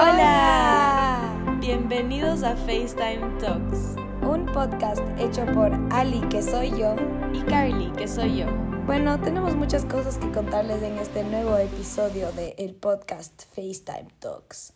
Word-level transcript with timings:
Hola. 0.00 1.58
Bienvenidos 1.58 2.44
a 2.44 2.54
FaceTime 2.54 3.36
Talks. 3.40 3.96
Un 4.22 4.46
podcast 4.46 5.02
hecho 5.18 5.44
por 5.46 5.72
Ali, 5.90 6.20
que 6.28 6.40
soy 6.40 6.70
yo. 6.70 6.94
Y 7.32 7.40
Carly, 7.40 7.90
que 7.96 8.06
soy 8.06 8.36
yo. 8.36 8.46
Bueno, 8.86 9.20
tenemos 9.20 9.56
muchas 9.56 9.84
cosas 9.84 10.16
que 10.18 10.30
contarles 10.30 10.84
en 10.84 10.98
este 10.98 11.24
nuevo 11.24 11.56
episodio 11.56 12.30
del 12.30 12.76
podcast 12.76 13.42
FaceTime 13.56 14.06
Talks. 14.20 14.72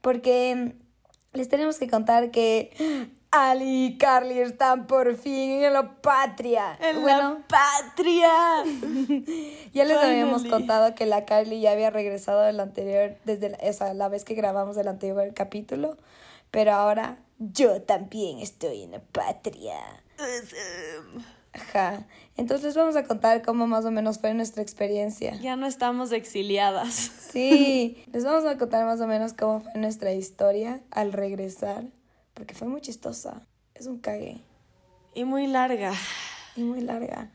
Porque 0.00 0.74
les 1.32 1.48
tenemos 1.48 1.78
que 1.78 1.88
contar 1.88 2.32
que 2.32 2.72
Ali 3.30 3.86
y 3.86 3.98
Carly 3.98 4.38
están 4.38 4.86
por 4.86 5.16
fin 5.16 5.62
en 5.62 5.72
la 5.72 6.00
patria. 6.00 6.78
¡En 6.80 7.04
la 7.04 7.38
patria! 7.48 8.64
ya 9.72 9.84
les 9.84 9.96
habíamos 9.96 10.44
contado 10.44 10.94
que 10.94 11.06
la 11.06 11.24
Carly 11.24 11.60
ya 11.60 11.72
había 11.72 11.90
regresado 11.90 12.42
del 12.42 12.60
anterior, 12.60 13.16
desde 13.24 13.50
la, 13.50 13.56
esa, 13.58 13.92
la 13.94 14.08
vez 14.08 14.24
que 14.24 14.34
grabamos 14.34 14.76
el 14.76 14.88
anterior 14.88 15.32
capítulo. 15.34 15.96
Pero 16.50 16.72
ahora 16.72 17.18
yo 17.38 17.82
también 17.82 18.38
estoy 18.38 18.82
en 18.82 18.92
la 18.92 19.00
patria. 19.00 19.76
Ajá. 21.52 22.06
Entonces 22.36 22.66
les 22.66 22.76
vamos 22.76 22.96
a 22.96 23.04
contar 23.04 23.42
cómo 23.42 23.66
más 23.66 23.84
o 23.84 23.90
menos 23.90 24.18
fue 24.18 24.34
nuestra 24.34 24.62
experiencia. 24.62 25.36
Ya 25.40 25.56
no 25.56 25.66
estamos 25.66 26.12
exiliadas. 26.12 27.12
Sí, 27.36 28.02
les 28.12 28.24
vamos 28.24 28.46
a 28.46 28.56
contar 28.56 28.86
más 28.86 29.00
o 29.02 29.06
menos 29.06 29.34
cómo 29.34 29.60
fue 29.60 29.72
nuestra 29.74 30.12
historia 30.12 30.80
al 30.90 31.12
regresar 31.12 31.84
porque 32.36 32.54
fue 32.54 32.68
muy 32.68 32.82
chistosa. 32.82 33.46
Es 33.74 33.86
un 33.86 33.98
cague. 33.98 34.42
Y 35.14 35.24
muy 35.24 35.46
larga. 35.46 35.94
Y 36.54 36.60
muy 36.60 36.82
larga. 36.82 37.30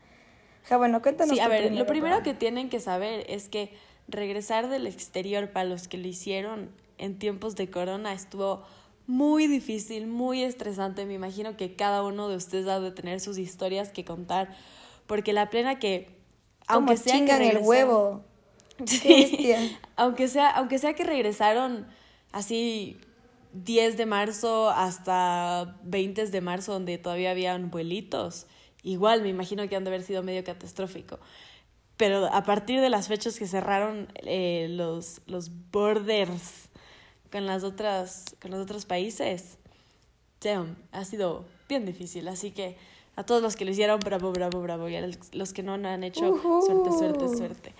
Ja, 0.64 0.76
bueno, 0.76 1.02
cuéntanos. 1.02 1.34
Sí, 1.34 1.40
a 1.40 1.48
ver, 1.48 1.74
lo 1.74 1.86
primero 1.86 2.22
que 2.22 2.34
tienen 2.34 2.70
que 2.70 2.78
saber 2.78 3.26
es 3.28 3.48
que 3.48 3.74
regresar 4.06 4.68
del 4.68 4.86
exterior 4.86 5.50
para 5.50 5.64
los 5.64 5.88
que 5.88 5.98
lo 5.98 6.06
hicieron 6.06 6.70
en 6.98 7.18
tiempos 7.18 7.56
de 7.56 7.68
corona 7.68 8.12
estuvo 8.12 8.62
muy 9.08 9.48
difícil, 9.48 10.06
muy 10.06 10.44
estresante. 10.44 11.04
Me 11.04 11.14
imagino 11.14 11.56
que 11.56 11.74
cada 11.74 12.04
uno 12.04 12.28
de 12.28 12.36
ustedes 12.36 12.68
ha 12.68 12.78
de 12.78 12.92
tener 12.92 13.20
sus 13.20 13.38
historias 13.38 13.90
que 13.90 14.04
contar, 14.04 14.54
porque 15.08 15.32
la 15.32 15.50
plena 15.50 15.80
que 15.80 16.16
aunque 16.68 16.96
sea 16.96 17.24
que 17.24 17.50
el 17.50 17.58
huevo. 17.58 18.22
Sí, 18.86 19.54
aunque 19.96 20.26
sea 20.26 20.50
aunque 20.50 20.78
sea 20.78 20.94
que 20.94 21.04
regresaron 21.04 21.86
así 22.32 22.98
10 23.52 23.96
de 23.96 24.06
marzo 24.06 24.70
hasta 24.70 25.78
20 25.84 26.26
de 26.26 26.40
marzo, 26.40 26.72
donde 26.72 26.98
todavía 26.98 27.30
habían 27.30 27.70
vuelitos, 27.70 28.46
igual 28.82 29.22
me 29.22 29.28
imagino 29.28 29.68
que 29.68 29.76
han 29.76 29.84
de 29.84 29.90
haber 29.90 30.02
sido 30.02 30.22
medio 30.22 30.44
catastrófico. 30.44 31.18
Pero 31.96 32.26
a 32.32 32.42
partir 32.42 32.80
de 32.80 32.88
las 32.88 33.08
fechas 33.08 33.38
que 33.38 33.46
cerraron 33.46 34.08
eh, 34.24 34.66
los, 34.70 35.20
los 35.26 35.50
borders 35.70 36.68
con, 37.30 37.46
las 37.46 37.64
otras, 37.64 38.36
con 38.40 38.50
los 38.50 38.60
otros 38.60 38.86
países, 38.86 39.58
damn, 40.40 40.76
ha 40.90 41.04
sido 41.04 41.44
bien 41.68 41.86
difícil. 41.86 42.26
Así 42.28 42.50
que 42.50 42.76
a 43.14 43.24
todos 43.24 43.42
los 43.42 43.56
que 43.56 43.64
lo 43.64 43.70
hicieron, 43.70 44.00
bravo, 44.00 44.32
bravo, 44.32 44.60
bravo. 44.62 44.88
Y 44.88 44.96
a 44.96 45.08
los 45.32 45.52
que 45.52 45.62
no 45.62 45.74
han 45.74 46.02
hecho, 46.02 46.40
suerte, 46.64 46.90
suerte, 46.98 47.36
suerte. 47.36 47.74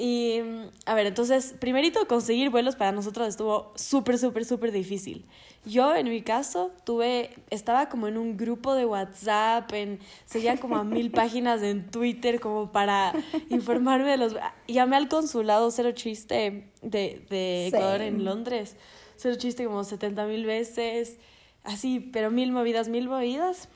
Y, 0.00 0.40
a 0.86 0.94
ver, 0.94 1.06
entonces, 1.08 1.56
primerito, 1.58 2.06
conseguir 2.06 2.50
vuelos 2.50 2.76
para 2.76 2.92
nosotros 2.92 3.26
estuvo 3.26 3.72
súper, 3.74 4.16
súper, 4.16 4.44
súper 4.44 4.70
difícil. 4.70 5.26
Yo, 5.64 5.92
en 5.92 6.08
mi 6.08 6.22
caso, 6.22 6.70
tuve, 6.84 7.30
estaba 7.50 7.88
como 7.88 8.06
en 8.06 8.16
un 8.16 8.36
grupo 8.36 8.76
de 8.76 8.84
WhatsApp, 8.84 9.72
en, 9.72 9.98
seguía 10.24 10.56
como 10.58 10.76
a 10.76 10.84
mil 10.84 11.10
páginas 11.10 11.62
en 11.62 11.90
Twitter 11.90 12.38
como 12.38 12.70
para 12.70 13.12
informarme 13.50 14.12
de 14.12 14.16
los... 14.18 14.36
Llamé 14.68 14.94
al 14.94 15.08
consulado 15.08 15.68
Cero 15.72 15.90
Chiste 15.90 16.70
de, 16.80 17.26
de 17.28 17.66
Ecuador 17.66 18.00
en 18.00 18.24
Londres, 18.24 18.76
Cero 19.16 19.34
Chiste 19.36 19.64
como 19.64 19.82
70 19.82 20.26
mil 20.26 20.46
veces, 20.46 21.18
así, 21.64 21.98
pero 21.98 22.30
mil 22.30 22.52
movidas, 22.52 22.88
mil 22.88 23.08
movidas. 23.08 23.68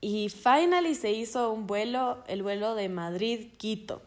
Y 0.00 0.30
finally 0.30 0.96
se 0.96 1.12
hizo 1.12 1.52
un 1.52 1.68
vuelo, 1.68 2.24
el 2.26 2.42
vuelo 2.42 2.74
de 2.74 2.88
Madrid-Quito. 2.88 4.02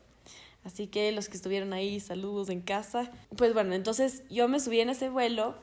Así 0.63 0.87
que 0.87 1.11
los 1.11 1.27
que 1.27 1.37
estuvieron 1.37 1.73
ahí, 1.73 1.99
saludos 1.99 2.49
en 2.49 2.61
casa. 2.61 3.11
Pues 3.35 3.53
bueno, 3.53 3.73
entonces 3.73 4.23
yo 4.29 4.47
me 4.47 4.59
subí 4.59 4.79
en 4.79 4.89
ese 4.89 5.09
vuelo 5.09 5.55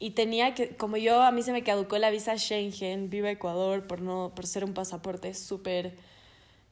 y 0.00 0.10
tenía 0.10 0.54
que, 0.54 0.76
como 0.76 0.96
yo, 0.96 1.22
a 1.22 1.30
mí 1.32 1.42
se 1.42 1.52
me 1.52 1.62
caducó 1.62 1.98
la 1.98 2.10
visa 2.10 2.36
Schengen, 2.36 3.10
viva 3.10 3.30
Ecuador, 3.30 3.86
por, 3.86 4.00
no, 4.00 4.32
por 4.34 4.46
ser 4.46 4.64
un 4.64 4.74
pasaporte 4.74 5.34
súper 5.34 5.96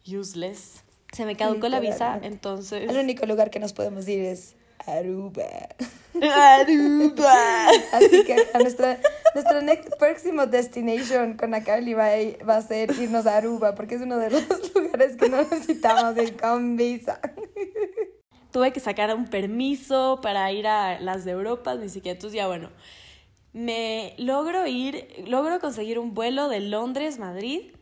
useless. 0.07 0.83
Se 1.13 1.25
me 1.25 1.37
caducó 1.37 1.69
la 1.69 1.81
visa, 1.81 2.19
entonces... 2.23 2.91
El 2.91 2.97
único 2.99 3.27
lugar 3.27 3.51
que 3.51 3.59
nos 3.59 3.73
podemos 3.73 4.07
ir 4.09 4.21
es 4.21 4.55
Aruba. 4.87 5.45
Aruba. 6.23 7.69
Así 7.93 8.25
que 8.25 8.37
nuestra, 8.59 8.99
nuestro 9.35 9.61
próximo 9.99 10.47
destination 10.47 11.37
con 11.37 11.53
Carly 11.61 11.95
va 11.95 12.07
a, 12.07 12.45
va 12.45 12.57
a 12.57 12.63
ser 12.63 12.91
irnos 13.01 13.27
a 13.27 13.37
Aruba, 13.37 13.75
porque 13.75 13.97
es 13.97 14.03
uno 14.03 14.19
de 14.19 14.31
los 14.31 14.43
lugares 14.75 15.17
que 15.17 15.29
no 15.29 15.39
necesitamos 15.39 16.17
ir 16.19 16.37
con 16.37 16.77
visa. 16.77 17.21
Tuve 18.53 18.73
que 18.73 18.81
sacar 18.81 19.15
un 19.15 19.27
permiso 19.27 20.21
para 20.23 20.51
ir 20.53 20.67
a 20.67 21.01
las 21.01 21.25
de 21.25 21.33
Europa, 21.33 21.75
ni 21.75 21.89
siquiera. 21.89 22.15
Entonces, 22.15 22.37
ya 22.37 22.47
bueno, 22.47 22.71
me 23.53 24.15
logro 24.19 24.67
ir, 24.67 25.25
logro 25.27 25.61
conseguir 25.61 25.99
un 25.99 26.15
vuelo 26.15 26.49
de 26.49 26.61
Londres, 26.61 27.19
Madrid, 27.19 27.73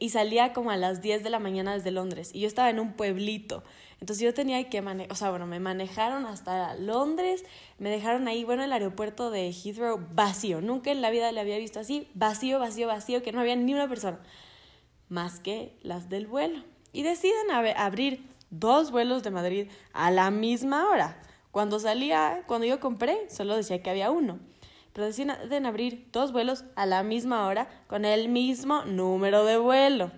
y 0.00 0.10
salía 0.10 0.52
como 0.52 0.70
a 0.70 0.76
las 0.76 1.02
10 1.02 1.22
de 1.22 1.30
la 1.30 1.38
mañana 1.38 1.74
desde 1.74 1.90
Londres. 1.90 2.30
Y 2.32 2.40
yo 2.40 2.48
estaba 2.48 2.70
en 2.70 2.80
un 2.80 2.94
pueblito. 2.94 3.62
Entonces 4.06 4.22
yo 4.22 4.32
tenía 4.32 4.70
que 4.70 4.82
manejar, 4.82 5.10
o 5.10 5.16
sea, 5.16 5.30
bueno, 5.30 5.46
me 5.46 5.58
manejaron 5.58 6.26
hasta 6.26 6.76
Londres, 6.76 7.44
me 7.80 7.90
dejaron 7.90 8.28
ahí, 8.28 8.44
bueno, 8.44 8.62
el 8.62 8.72
aeropuerto 8.72 9.32
de 9.32 9.50
Heathrow 9.50 9.98
vacío. 10.12 10.60
Nunca 10.60 10.92
en 10.92 11.02
la 11.02 11.10
vida 11.10 11.32
le 11.32 11.40
había 11.40 11.58
visto 11.58 11.80
así, 11.80 12.08
vacío, 12.14 12.60
vacío, 12.60 12.86
vacío, 12.86 13.24
que 13.24 13.32
no 13.32 13.40
había 13.40 13.56
ni 13.56 13.74
una 13.74 13.88
persona, 13.88 14.20
más 15.08 15.40
que 15.40 15.76
las 15.82 16.08
del 16.08 16.28
vuelo. 16.28 16.62
Y 16.92 17.02
deciden 17.02 17.50
abrir 17.50 18.30
dos 18.50 18.92
vuelos 18.92 19.24
de 19.24 19.32
Madrid 19.32 19.68
a 19.92 20.12
la 20.12 20.30
misma 20.30 20.88
hora. 20.88 21.20
Cuando 21.50 21.80
salía, 21.80 22.44
cuando 22.46 22.64
yo 22.64 22.78
compré, 22.78 23.28
solo 23.28 23.56
decía 23.56 23.82
que 23.82 23.90
había 23.90 24.12
uno. 24.12 24.38
Pero 24.92 25.06
deciden 25.08 25.66
abrir 25.66 26.08
dos 26.12 26.30
vuelos 26.30 26.64
a 26.76 26.86
la 26.86 27.02
misma 27.02 27.44
hora 27.48 27.68
con 27.88 28.04
el 28.04 28.28
mismo 28.28 28.84
número 28.84 29.44
de 29.44 29.58
vuelo. 29.58 30.12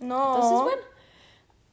No. 0.00 0.34
Entonces, 0.34 0.60
bueno 0.60 0.97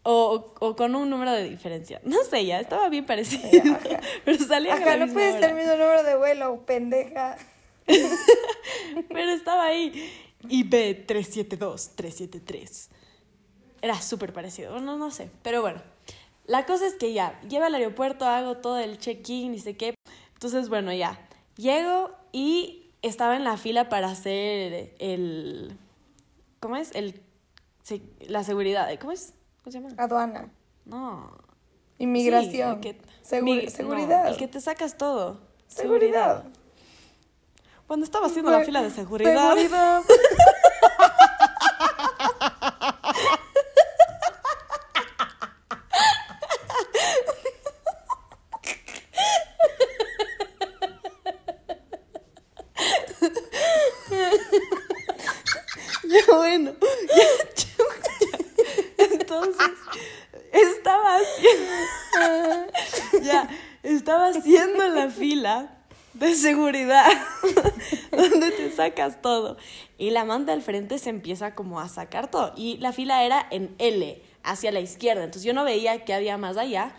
o, 0.07 0.53
o, 0.59 0.75
con 0.75 0.95
un 0.95 1.09
número 1.09 1.31
de 1.31 1.49
diferencia. 1.49 1.99
No 2.03 2.23
sé, 2.23 2.45
ya 2.45 2.59
estaba 2.59 2.89
bien 2.89 3.05
parecido. 3.05 3.41
Pero 4.25 4.37
salía 4.37 4.75
Ajá, 4.75 4.97
no 4.97 5.11
puede 5.11 5.31
ser 5.33 5.49
el 5.49 5.55
mismo 5.55 5.71
número 5.71 6.03
de 6.03 6.15
vuelo, 6.15 6.63
pendeja. 6.65 7.37
Pero 9.09 9.31
estaba 9.31 9.65
ahí. 9.65 10.11
IB372, 10.43 11.95
373. 11.95 12.89
Era 13.81 13.99
súper 13.99 14.31
parecido. 14.31 14.79
No, 14.79 14.97
no 14.97 15.09
sé. 15.09 15.29
Pero 15.41 15.61
bueno. 15.61 15.81
La 16.45 16.67
cosa 16.67 16.85
es 16.85 16.93
que 16.93 17.11
ya, 17.11 17.41
llevo 17.41 17.65
al 17.65 17.73
aeropuerto, 17.73 18.25
hago 18.25 18.57
todo 18.57 18.77
el 18.77 18.99
check-in 18.99 19.55
y 19.55 19.59
sé 19.59 19.75
qué. 19.75 19.95
Entonces, 20.33 20.69
bueno, 20.69 20.93
ya. 20.93 21.19
Llego 21.57 22.11
y 22.31 22.91
estaba 23.01 23.35
en 23.35 23.43
la 23.43 23.57
fila 23.57 23.89
para 23.89 24.09
hacer 24.09 24.93
el. 24.99 25.75
¿Cómo 26.59 26.75
es? 26.75 26.91
El. 26.93 27.21
La 28.27 28.43
seguridad. 28.43 28.87
¿Cómo 28.99 29.11
es? 29.11 29.34
¿Cómo 29.65 29.71
se 29.71 29.81
llama? 29.81 29.95
Aduana. 29.97 30.49
No. 30.85 31.31
Inmigración. 31.97 32.79
seguridad. 33.23 34.27
el 34.27 34.37
que 34.37 34.47
te 34.47 34.61
sacas 34.61 34.95
todo. 34.95 35.39
Seguridad. 35.67 36.43
Cuando 37.87 38.03
estaba 38.03 38.27
haciendo 38.27 38.51
la 38.51 38.61
fila 38.61 38.83
de 38.83 38.91
seguridad. 38.91 39.55
Seguridad. 39.55 40.03
ya 56.03 56.35
bueno. 56.35 56.75
Entonces, 58.97 59.71
estaba 60.51 61.17
haciendo, 61.17 62.71
ya, 63.21 63.49
estaba 64.05 64.27
haciendo 64.27 64.87
la 64.89 65.09
fila 65.09 65.79
de 66.13 66.35
seguridad 66.35 67.07
donde 68.11 68.51
te 68.51 68.69
sacas 68.69 69.19
todo. 69.19 69.57
Y 69.97 70.11
la 70.11 70.25
manta 70.25 70.53
al 70.53 70.61
frente 70.61 70.99
se 70.99 71.09
empieza 71.09 71.55
como 71.55 71.79
a 71.79 71.89
sacar 71.89 72.29
todo. 72.29 72.53
Y 72.55 72.77
la 72.77 72.91
fila 72.91 73.23
era 73.23 73.47
en 73.49 73.73
L, 73.79 74.21
hacia 74.43 74.71
la 74.71 74.79
izquierda. 74.79 75.23
Entonces 75.23 75.43
yo 75.43 75.55
no 75.55 75.63
veía 75.63 76.05
que 76.05 76.13
había 76.13 76.37
más 76.37 76.55
allá. 76.57 76.93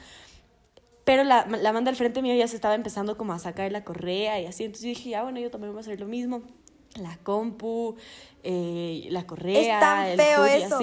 Pero 1.05 1.23
la, 1.23 1.47
la 1.47 1.73
manda 1.73 1.91
al 1.91 1.97
frente 1.97 2.23
mío 2.23 2.35
ya 2.35 2.49
se 2.49 2.57
estaba 2.57 2.75
empezando 2.75 3.17
como 3.17 3.35
a 3.35 3.39
sacar 3.39 3.71
la 3.71 3.85
correa 3.85 4.41
y 4.41 4.47
así. 4.47 4.65
Entonces 4.65 4.83
yo 4.83 4.89
dije, 4.89 5.11
ya 5.11 5.23
bueno, 5.23 5.39
yo 5.39 5.49
también 5.49 5.71
voy 5.73 5.79
a 5.79 5.83
hacer 5.83 6.01
lo 6.01 6.07
mismo. 6.07 6.43
La 6.99 7.19
compu, 7.23 7.97
eh, 8.43 9.07
la 9.11 9.27
correa. 9.27 9.61
Es 9.61 9.81
tan 9.81 10.17
feo 10.17 10.45
eso. 10.45 10.79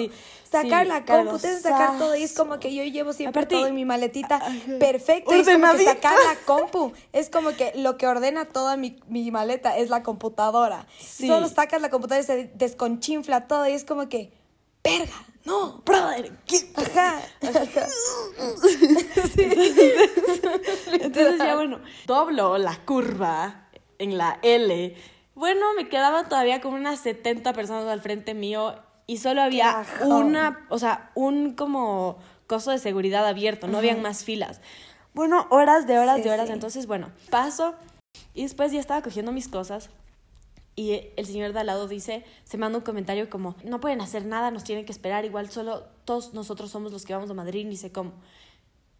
Sacar 0.50 0.86
la 0.86 1.04
compu, 1.04 1.38
tienes 1.38 1.62
que 1.62 1.68
sacar 1.68 1.98
todo 1.98 2.14
y 2.14 2.22
es 2.22 2.34
como 2.34 2.60
que 2.60 2.74
yo 2.74 2.84
llevo 2.84 3.12
siempre 3.12 3.46
todo 3.46 3.66
en 3.66 3.74
mi 3.74 3.84
maletita 3.84 4.40
perfecto. 4.78 5.34
Y 5.34 5.40
es 5.40 5.48
como 5.48 5.72
que 5.72 5.84
sacar 5.84 6.12
la 6.12 6.36
compu 6.46 6.92
es 7.12 7.30
como 7.30 7.50
que 7.50 7.72
lo 7.74 7.96
que 7.96 8.06
ordena 8.06 8.44
toda 8.44 8.76
mi, 8.76 9.00
mi 9.08 9.30
maleta 9.30 9.76
es 9.76 9.90
la 9.90 10.02
computadora. 10.02 10.86
Solo 11.00 11.48
sacas 11.48 11.80
la 11.80 11.90
computadora 11.90 12.22
y 12.22 12.26
se 12.26 12.50
desconchinfla 12.54 13.46
todo 13.48 13.66
y 13.66 13.72
es 13.72 13.84
como 13.84 14.08
que, 14.08 14.32
verga, 14.82 15.24
no, 15.44 15.82
brother. 15.84 16.32
Ajá. 16.76 17.20
Ajá. 17.42 17.88
Entonces 20.92 21.38
ya 21.38 21.54
bueno, 21.54 21.80
doblo 22.06 22.58
la 22.58 22.76
curva 22.84 23.68
en 23.98 24.18
la 24.18 24.38
L 24.42 24.94
bueno, 25.34 25.66
me 25.76 25.88
quedaban 25.88 26.28
todavía 26.28 26.60
como 26.60 26.76
unas 26.76 27.00
70 27.00 27.52
personas 27.52 27.86
al 27.86 28.00
frente 28.00 28.34
mío 28.34 28.76
y 29.06 29.18
solo 29.18 29.42
había 29.42 29.84
una, 30.02 30.66
o 30.70 30.78
sea, 30.78 31.10
un 31.14 31.54
como 31.54 32.18
coso 32.46 32.70
de 32.70 32.78
seguridad 32.78 33.26
abierto, 33.26 33.66
no 33.66 33.78
habían 33.78 34.02
más 34.02 34.24
filas. 34.24 34.60
Bueno, 35.12 35.46
horas 35.50 35.86
de 35.86 35.98
horas 35.98 36.22
de 36.22 36.30
horas. 36.30 36.50
Entonces, 36.50 36.86
bueno, 36.86 37.10
paso 37.30 37.74
y 38.32 38.42
después 38.42 38.72
ya 38.72 38.80
estaba 38.80 39.02
cogiendo 39.02 39.32
mis 39.32 39.48
cosas 39.48 39.90
y 40.76 41.10
el 41.16 41.26
señor 41.26 41.52
de 41.52 41.60
al 41.60 41.66
lado 41.66 41.86
dice, 41.86 42.24
se 42.44 42.58
manda 42.58 42.78
un 42.78 42.84
comentario 42.84 43.30
como, 43.30 43.54
no 43.64 43.80
pueden 43.80 44.00
hacer 44.00 44.24
nada, 44.26 44.50
nos 44.50 44.64
tienen 44.64 44.84
que 44.84 44.92
esperar, 44.92 45.24
igual 45.24 45.50
solo 45.50 45.84
todos 46.04 46.34
nosotros 46.34 46.70
somos 46.70 46.90
los 46.90 47.04
que 47.04 47.14
vamos 47.14 47.30
a 47.30 47.34
Madrid, 47.34 47.64
ni 47.66 47.76
sé 47.76 47.92
cómo. 47.92 48.12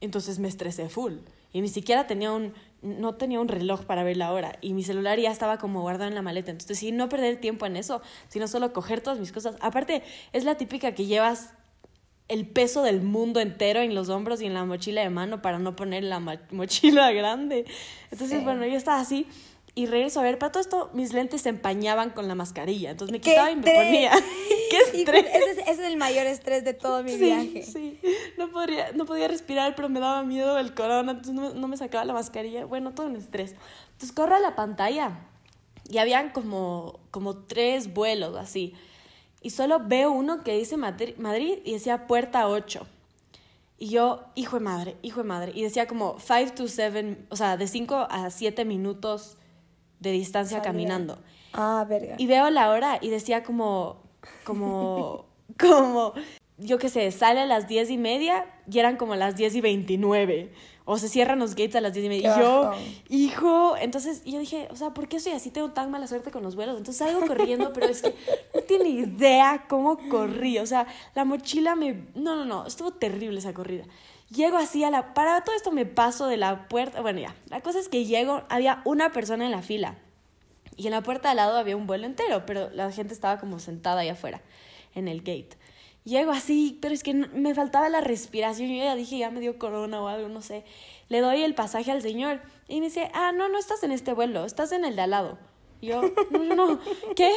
Entonces 0.05 0.39
me 0.39 0.49
estresé 0.49 0.89
full 0.89 1.15
y 1.53 1.61
ni 1.61 1.69
siquiera 1.69 2.07
tenía 2.07 2.33
un, 2.33 2.53
no 2.83 3.15
tenía 3.15 3.41
un 3.41 3.49
reloj 3.49 3.85
para 3.85 4.03
ver 4.03 4.17
la 4.17 4.33
hora 4.33 4.59
y 4.61 4.75
mi 4.75 4.83
celular 4.83 5.19
ya 5.19 5.31
estaba 5.31 5.59
como 5.59 5.83
guardado 5.83 6.09
en 6.09 6.15
la 6.15 6.23
maleta. 6.23 6.51
Entonces, 6.51 6.79
sí, 6.79 6.93
no 6.93 7.09
perder 7.09 7.41
tiempo 7.41 7.65
en 7.65 7.77
eso, 7.77 8.03
sino 8.29 8.49
solo 8.49 8.73
coger 8.73 9.01
todas 9.01 9.19
mis 9.19 9.33
cosas. 9.33 9.57
Aparte, 9.61 10.03
es 10.33 10.45
la 10.45 10.57
típica 10.57 10.93
que 10.93 11.07
llevas 11.07 11.55
el 12.29 12.47
peso 12.47 12.83
del 12.83 13.03
mundo 13.03 13.41
entero 13.41 13.81
en 13.81 13.95
los 13.95 14.09
hombros 14.09 14.41
y 14.41 14.47
en 14.47 14.55
la 14.55 14.65
mochila 14.65 15.03
de 15.03 15.11
mano 15.11 15.43
para 15.43 15.59
no 15.59 15.77
poner 15.77 16.05
la 16.05 16.21
mochila 16.51 17.13
grande. 17.13 17.67
Entonces, 18.11 18.43
bueno, 18.43 18.67
yo 18.67 18.77
estaba 18.77 19.01
así 19.01 19.27
y 19.77 19.87
regreso 19.87 20.21
a 20.21 20.23
ver, 20.23 20.39
para 20.39 20.53
todo 20.53 20.61
esto 20.61 20.91
mis 20.93 21.13
lentes 21.13 21.43
se 21.43 21.49
empañaban 21.49 22.11
con 22.11 22.29
la 22.29 22.37
mascarilla, 22.37 22.93
entonces 22.93 23.11
me 23.11 23.21
quitaba 23.21 23.51
y 23.51 23.57
me 23.57 23.63
ponía. 23.63 24.13
¡Qué 24.71 24.99
estrés! 24.99 25.27
Ese 25.35 25.71
es, 25.71 25.79
el 25.81 25.97
mayor 25.97 26.27
estrés 26.27 26.65
de 26.65 26.75
todo 26.75 27.03
mi 27.03 27.17
viaje. 27.17 27.65
Sí, 27.65 28.01
no, 28.39 28.51
podría, 28.51 28.93
no 28.93 29.05
podía 29.05 29.27
respirar, 29.27 29.75
pero 29.75 29.89
me 29.89 29.99
daba 29.99 30.23
miedo 30.23 30.59
el 30.59 30.75
corona, 30.75 31.13
entonces 31.13 31.35
no, 31.35 31.55
no, 31.55 31.67
me 31.67 31.77
sacaba 31.77 32.05
la 32.05 32.13
mascarilla. 32.13 32.67
Bueno, 32.67 32.93
todo 32.93 33.07
un 33.07 33.17
estrés. 33.17 33.57
Entonces 33.93 34.13
corro 34.13 34.37
a 34.37 34.41
la 34.41 34.55
pantalla 34.55 35.27
y 35.89 35.99
habían 35.99 36.31
como, 36.31 37.01
como 37.11 37.39
tres 37.39 37.93
vuelos 37.93 38.37
así. 38.37 38.75
Y 39.43 39.51
solo 39.51 39.81
veo 39.81 40.13
uno 40.13 40.45
que 40.45 40.57
dice 40.57 40.77
Madrid, 40.77 41.17
Madrid 41.19 41.59
y 41.65 41.73
decía 41.73 42.07
puerta 42.07 42.47
8. 42.49 42.87
Y 43.79 43.89
yo, 43.89 44.25
hijo 44.37 44.57
de 44.57 44.65
madre, 44.65 44.97
hijo 45.03 45.21
de 45.23 45.29
madre. 45.29 45.53
Y 45.53 45.63
decía 45.63 45.89
como 45.89 46.17
5 46.21 46.53
to 46.55 46.69
7, 46.69 47.27
o 47.29 47.37
sea, 47.37 47.57
de 47.57 47.67
5 47.67 48.07
a 48.09 48.31
7 48.31 48.65
minutos 48.65 49.37
de 50.05 50.13
distancia 50.13 50.63
caminando. 50.63 51.19
Ah, 51.53 51.85
verga. 51.89 52.15
Y 52.19 52.27
veo 52.27 52.51
la 52.51 52.71
hora 52.71 52.99
y 53.01 53.09
decía 53.09 53.43
como, 53.43 54.03
como, 54.45 55.27
como, 55.59 56.13
yo 56.59 56.79
qué 56.79 56.89
sé, 56.89 57.11
sale 57.11 57.41
a 57.41 57.47
las 57.47 57.67
diez 57.67 57.91
y 57.91 57.99
media 57.99 58.47
y 58.71 58.79
eran 58.79 58.97
como 58.97 59.17
las 59.17 59.37
diez 59.37 59.55
y 59.57 59.61
veintinueve. 59.61 60.53
O 60.87 60.99
se 60.99 61.09
cierran 61.09 61.39
los 61.39 61.55
gates 61.55 61.77
a 61.77 61.81
las 61.81 61.95
diez 61.95 62.05
y 62.05 62.09
media. 62.11 62.37
Y 62.37 62.41
yo, 62.41 62.73
hijo, 63.09 63.75
entonces 63.79 64.23
yo 64.27 64.39
dije, 64.39 64.69
o 64.71 64.77
sea, 64.77 64.91
¿por 64.91 65.09
qué 65.09 65.19
soy 65.19 65.33
así? 65.33 65.51
Tengo 65.51 65.71
tan 65.71 65.91
mala 65.91 66.07
suerte 66.07 66.31
con 66.31 66.43
los 66.43 66.57
vuelos. 66.57 66.77
Entonces 66.77 66.99
salgo 66.99 67.27
corriendo, 67.27 67.73
pero 67.73 67.87
es 67.87 68.03
que 68.03 68.15
no 68.55 68.61
tiene 68.61 68.91
idea 68.91 69.65
cómo 69.67 69.99
corrí. 70.11 70.59
O 70.59 70.67
sea, 70.67 70.87
la 71.15 71.25
mochila 71.25 71.75
me... 71.75 72.05
No, 72.15 72.37
no, 72.37 72.45
no, 72.45 72.67
estuvo 72.67 72.93
terrible 72.93 73.39
esa 73.39 73.55
corrida. 73.55 73.85
Llego 74.31 74.57
así 74.57 74.83
a 74.85 74.91
la... 74.91 75.15
Para 75.15 75.43
todo 75.43 75.55
esto 75.55 75.71
me 75.71 75.87
paso 75.87 76.27
de 76.27 76.37
la 76.37 76.69
puerta... 76.69 77.01
Bueno, 77.01 77.21
ya. 77.21 77.35
La 77.49 77.61
cosa 77.61 77.79
es 77.79 77.89
que 77.89 78.05
llego, 78.05 78.43
había 78.49 78.83
una 78.85 79.13
persona 79.13 79.45
en 79.45 79.53
la 79.53 79.63
fila. 79.63 79.99
Y 80.77 80.87
en 80.87 80.93
la 80.93 81.03
puerta 81.03 81.31
al 81.31 81.37
lado 81.37 81.57
había 81.57 81.77
un 81.77 81.87
vuelo 81.87 82.07
entero, 82.07 82.45
pero 82.47 82.71
la 82.71 82.91
gente 82.91 83.15
estaba 83.15 83.39
como 83.39 83.59
sentada 83.59 84.01
ahí 84.01 84.09
afuera, 84.09 84.43
en 84.95 85.09
el 85.09 85.19
gate. 85.21 85.57
Llego 86.05 86.33
así, 86.33 86.79
pero 86.83 86.93
es 86.93 87.03
que 87.03 87.15
me 87.15 87.55
faltaba 87.55 87.89
la 87.89 88.01
respiración. 88.01 88.69
Yo 88.69 88.85
ya 88.85 88.95
dije, 88.95 89.19
ya 89.19 89.31
me 89.31 89.41
dio 89.41 89.59
corona 89.59 90.03
o 90.03 90.09
algo, 90.09 90.29
no 90.29 90.43
sé. 90.43 90.65
Le 91.09 91.21
doy 91.21 91.43
el 91.43 91.55
pasaje 91.55 91.91
al 91.91 92.03
señor 92.03 92.41
y 92.69 92.81
me 92.81 92.87
dice, 92.87 93.11
ah, 93.15 93.33
no, 93.33 93.49
no 93.49 93.59
estás 93.59 93.83
en 93.85 93.93
este 93.93 94.13
vuelo, 94.13 94.45
estás 94.45 94.73
en 94.73 94.85
el 94.85 94.97
de 94.97 95.03
al 95.03 95.11
lado. 95.11 95.39
Y 95.81 95.89
yo, 95.89 96.03
no, 96.31 96.45
no, 96.45 96.55
no, 96.55 96.81
¿qué? 97.17 97.31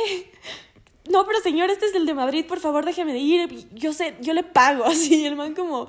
No, 1.09 1.25
pero 1.25 1.39
señor, 1.39 1.69
este 1.69 1.85
es 1.85 1.95
el 1.95 2.05
de 2.05 2.13
Madrid, 2.13 2.45
por 2.45 2.59
favor, 2.59 2.85
déjeme 2.85 3.17
ir. 3.17 3.69
Yo 3.73 3.93
sé, 3.93 4.15
yo 4.19 4.33
le 4.33 4.43
pago, 4.43 4.83
así. 4.85 5.25
El 5.25 5.35
man 5.35 5.55
como, 5.55 5.87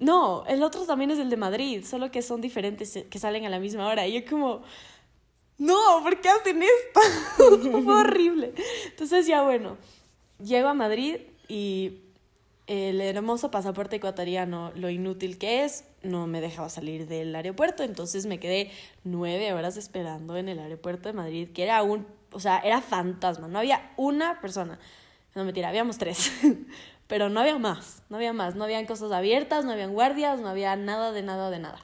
no, 0.00 0.44
el 0.46 0.62
otro 0.62 0.86
también 0.86 1.10
es 1.10 1.18
el 1.18 1.30
de 1.30 1.36
Madrid, 1.36 1.84
solo 1.84 2.10
que 2.10 2.22
son 2.22 2.40
diferentes, 2.40 3.04
que 3.08 3.18
salen 3.18 3.44
a 3.44 3.50
la 3.50 3.60
misma 3.60 3.86
hora. 3.86 4.06
Y 4.06 4.14
yo 4.14 4.28
como, 4.28 4.62
no, 5.58 6.02
¿por 6.02 6.20
qué 6.20 6.30
hacen 6.30 6.62
esto? 6.62 7.00
Fue 7.84 7.94
horrible. 7.94 8.54
Entonces 8.86 9.26
ya 9.26 9.42
bueno, 9.42 9.76
llego 10.42 10.68
a 10.68 10.74
Madrid 10.74 11.16
y 11.48 11.98
el 12.66 13.00
hermoso 13.00 13.50
pasaporte 13.50 13.96
ecuatoriano, 13.96 14.72
lo 14.74 14.88
inútil 14.88 15.38
que 15.38 15.64
es, 15.64 15.84
no 16.02 16.26
me 16.26 16.40
dejaba 16.40 16.68
salir 16.68 17.06
del 17.08 17.34
aeropuerto, 17.34 17.82
entonces 17.82 18.26
me 18.26 18.38
quedé 18.38 18.70
nueve 19.04 19.52
horas 19.52 19.76
esperando 19.76 20.36
en 20.36 20.48
el 20.48 20.60
aeropuerto 20.60 21.08
de 21.08 21.12
Madrid, 21.12 21.48
que 21.52 21.64
era 21.64 21.82
un, 21.82 22.06
o 22.30 22.40
sea, 22.40 22.60
era 22.60 22.80
fantasma, 22.80 23.48
no 23.48 23.58
había 23.58 23.92
una 23.96 24.40
persona. 24.40 24.78
No, 25.34 25.44
mentira, 25.44 25.68
habíamos 25.68 25.98
tres, 25.98 26.30
pero 27.10 27.28
no 27.28 27.40
había 27.40 27.58
más, 27.58 28.04
no 28.08 28.18
había 28.18 28.32
más, 28.32 28.54
no 28.54 28.62
habían 28.62 28.86
cosas 28.86 29.10
abiertas, 29.10 29.64
no 29.64 29.72
habían 29.72 29.92
guardias, 29.92 30.40
no 30.40 30.48
había 30.48 30.76
nada 30.76 31.10
de 31.10 31.22
nada 31.22 31.50
de 31.50 31.58
nada. 31.58 31.80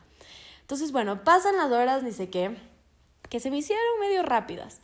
Entonces, 0.60 0.92
bueno, 0.92 1.24
pasan 1.24 1.56
las 1.56 1.72
horas, 1.72 2.04
ni 2.04 2.12
sé 2.12 2.30
qué, 2.30 2.56
que 3.28 3.40
se 3.40 3.50
me 3.50 3.58
hicieron 3.58 3.98
medio 3.98 4.22
rápidas. 4.22 4.80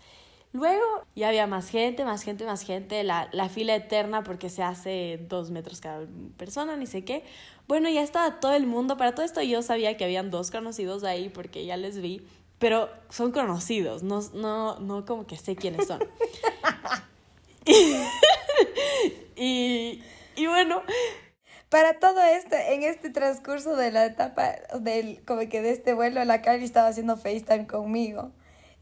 Luego 0.53 0.85
ya 1.15 1.29
había 1.29 1.47
más 1.47 1.69
gente, 1.69 2.05
más 2.05 2.25
gente, 2.25 2.45
más 2.45 2.63
gente, 2.65 3.05
la, 3.05 3.29
la, 3.31 3.49
fila 3.49 3.77
eterna 3.77 4.25
porque 4.25 4.51
se 4.51 4.65
hace 4.65 5.25
dos 5.29 5.53
metros 5.53 5.81
cada 5.81 6.09
persona, 6.37 6.77
ni 6.77 6.87
sé 6.87 7.05
qué. 7.05 7.25
Bueno, 7.69 7.89
ya 7.89 8.03
estaba 8.03 8.41
todo 8.41 8.55
el 8.55 8.67
mundo, 8.67 8.97
para 8.97 9.15
todo 9.15 9.25
esto 9.25 9.43
yo 9.43 9.63
sabía 9.63 9.97
que 9.97 10.05
habían 10.05 10.33
dos 10.33 10.51
conocidos 10.51 11.05
ahí 11.05 11.29
porque 11.29 11.65
ya 11.65 11.77
les 11.77 12.01
vi, 12.01 12.27
pero 12.59 12.91
son 13.11 13.31
conocidos, 13.31 14.03
no, 14.03 14.21
no, 14.35 14.81
no 14.81 15.05
como 15.05 15.25
que 15.25 15.37
sé 15.37 15.55
quiénes 15.55 15.87
son. 15.87 16.01
y, 19.37 20.03
y 20.03 20.03
bueno, 20.47 20.83
para 21.69 21.99
todo 21.99 22.23
esto, 22.23 22.57
en 22.57 22.83
este 22.83 23.11
transcurso 23.11 23.77
de 23.77 23.91
la 23.91 24.07
etapa 24.07 24.55
del, 24.81 25.25
como 25.25 25.49
que 25.49 25.63
de 25.63 25.71
este 25.71 25.95
vuelo, 25.95 26.25
la 26.25 26.43
Carly 26.43 26.65
estaba 26.65 26.89
haciendo 26.89 27.17
FaceTime 27.17 27.67
conmigo. 27.67 28.33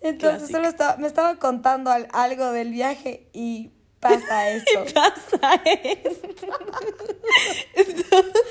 Entonces 0.00 0.50
solo 0.50 0.68
estaba, 0.68 0.96
me 0.96 1.06
estaba 1.06 1.36
contando 1.38 1.90
algo 2.12 2.52
del 2.52 2.72
viaje 2.72 3.28
y 3.32 3.70
pasa 4.00 4.50
esto. 4.52 4.84
y 4.88 4.92
pasa 4.92 5.62
esto. 5.64 6.28
Entonces, 7.74 8.42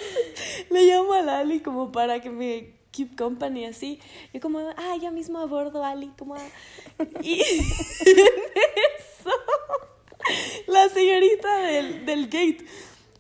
le 0.70 0.86
llamo 0.86 1.14
a 1.14 1.22
Lali 1.22 1.60
como 1.60 1.92
para 1.92 2.22
que 2.22 2.30
me 2.30 2.80
keep 2.92 3.16
company 3.18 3.66
así. 3.66 4.00
Y 4.34 4.40
como, 4.40 4.60
ah, 4.60 4.96
yo 5.02 5.12
mismo 5.12 5.40
abordo 5.40 5.84
Ali, 5.84 6.12
como, 6.18 6.36
y 7.22 7.42
eso, 7.42 9.32
la 10.68 10.90
señorita 10.90 11.58
del, 11.60 12.06
del 12.06 12.26
gate, 12.26 12.66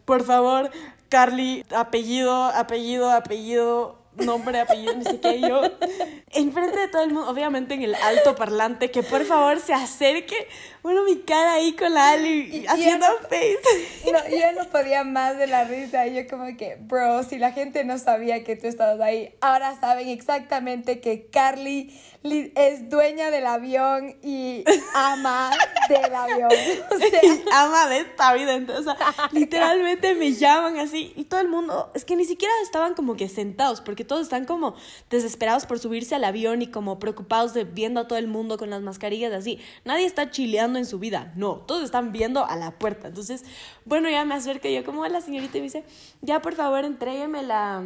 por 0.09 0.23
favor, 0.23 0.71
Carly, 1.07 1.63
apellido, 1.69 2.45
apellido, 2.45 3.11
apellido, 3.11 3.99
nombre, 4.15 4.59
apellido, 4.59 4.95
ni 4.95 5.19
qué, 5.19 5.39
yo, 5.39 5.61
enfrente 6.31 6.79
de 6.79 6.87
todo 6.87 7.03
el 7.03 7.13
mundo, 7.13 7.29
obviamente 7.29 7.75
en 7.75 7.83
el 7.83 7.93
alto 7.93 8.33
parlante, 8.33 8.89
que 8.89 9.03
por 9.03 9.23
favor 9.23 9.59
se 9.59 9.71
acerque, 9.71 10.47
bueno, 10.81 11.03
mi 11.03 11.17
cara 11.19 11.53
ahí 11.53 11.73
con 11.73 11.93
la 11.93 12.11
Ali, 12.11 12.65
haciendo 12.67 13.05
face. 13.23 13.59
No, 14.09 14.17
yo 14.27 14.51
no 14.57 14.69
podía 14.69 15.03
más 15.03 15.37
de 15.37 15.45
la 15.45 15.65
risa, 15.65 16.07
yo 16.07 16.27
como 16.27 16.57
que, 16.57 16.77
bro, 16.79 17.21
si 17.23 17.37
la 17.37 17.51
gente 17.51 17.83
no 17.83 17.99
sabía 17.99 18.43
que 18.43 18.55
tú 18.55 18.65
estabas 18.65 18.99
ahí, 19.01 19.35
ahora 19.41 19.79
saben 19.79 20.07
exactamente 20.07 20.99
que 20.99 21.27
Carly 21.27 21.93
es 22.23 22.89
dueña 22.89 23.29
del 23.29 23.45
avión 23.45 24.15
y 24.23 24.63
ama 24.95 25.51
del 25.89 26.13
avión. 26.13 26.49
O 26.91 26.97
sea, 26.97 27.21
ama 27.63 27.87
de 27.87 27.99
esta 27.99 28.33
vida. 28.33 28.55
Entonces, 28.55 28.87
o 28.87 28.97
sea, 28.97 29.29
literalmente 29.31 30.15
me 30.15 30.33
llaman 30.33 30.77
así 30.77 31.13
y 31.15 31.25
todo 31.25 31.39
el 31.39 31.47
mundo, 31.47 31.91
es 31.93 32.03
que 32.03 32.15
ni 32.15 32.25
siquiera 32.25 32.53
estaban 32.63 32.93
como 32.93 33.15
que 33.15 33.29
sentados, 33.29 33.81
porque 33.81 34.03
todos 34.03 34.23
están 34.23 34.45
como 34.45 34.75
desesperados 35.09 35.65
por 35.65 35.79
subirse 35.79 36.15
al 36.15 36.23
avión 36.23 36.61
y 36.61 36.67
como 36.67 36.99
preocupados 36.99 37.53
de 37.53 37.63
viendo 37.63 38.01
a 38.01 38.07
todo 38.07 38.17
el 38.17 38.27
mundo 38.27 38.57
con 38.57 38.69
las 38.69 38.81
mascarillas 38.81 39.33
así. 39.33 39.59
Nadie 39.85 40.05
está 40.05 40.31
chileando 40.31 40.68
en 40.77 40.85
su 40.85 40.99
vida, 40.99 41.33
no, 41.35 41.55
todos 41.55 41.83
están 41.83 42.11
viendo 42.11 42.45
a 42.45 42.55
la 42.55 42.71
puerta. 42.71 43.07
Entonces, 43.07 43.43
bueno, 43.85 44.09
ya 44.09 44.25
me 44.25 44.35
acerco 44.35 44.67
yo 44.67 44.83
como 44.85 45.07
la 45.07 45.21
señorita 45.21 45.57
y 45.57 45.61
me 45.61 45.65
dice, 45.65 45.83
ya 46.21 46.41
por 46.41 46.55
favor 46.55 46.85
entrégueme 46.85 47.41
la, 47.43 47.81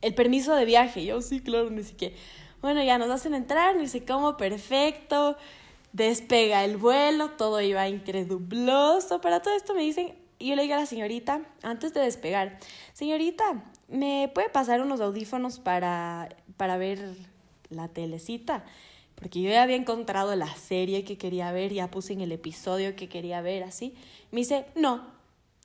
el 0.00 0.14
permiso 0.14 0.54
de 0.54 0.64
viaje. 0.64 1.04
yo, 1.04 1.20
sí, 1.22 1.40
claro, 1.40 1.70
ni 1.70 1.82
siquiera 1.82 2.14
bueno, 2.60 2.82
ya 2.82 2.98
nos 2.98 3.10
hacen 3.10 3.34
entrar, 3.34 3.76
ni 3.76 3.88
sé 3.88 4.04
cómo, 4.04 4.36
perfecto. 4.36 5.36
despega 5.92 6.64
el 6.64 6.76
vuelo, 6.76 7.30
todo 7.30 7.60
iba 7.60 7.88
increduloso. 7.88 9.20
Para 9.20 9.40
todo 9.40 9.54
esto 9.56 9.74
me 9.74 9.82
dicen, 9.82 10.14
y 10.38 10.48
yo 10.48 10.56
le 10.56 10.62
digo 10.62 10.74
a 10.74 10.78
la 10.78 10.86
señorita, 10.86 11.42
antes 11.62 11.94
de 11.94 12.00
despegar, 12.00 12.58
señorita, 12.92 13.64
¿me 13.88 14.30
puede 14.34 14.50
pasar 14.50 14.82
unos 14.82 15.00
audífonos 15.00 15.58
para, 15.58 16.28
para 16.56 16.76
ver 16.76 17.00
la 17.70 17.88
telecita? 17.88 18.64
Porque 19.14 19.42
yo 19.42 19.50
ya 19.50 19.62
había 19.62 19.76
encontrado 19.76 20.34
la 20.34 20.54
serie 20.54 21.04
que 21.04 21.18
quería 21.18 21.52
ver, 21.52 21.72
ya 21.72 21.90
puse 21.90 22.12
en 22.12 22.20
el 22.20 22.32
episodio 22.32 22.96
que 22.96 23.08
quería 23.08 23.40
ver, 23.42 23.62
así. 23.62 23.94
Me 24.30 24.40
dice, 24.40 24.64
no. 24.74 25.06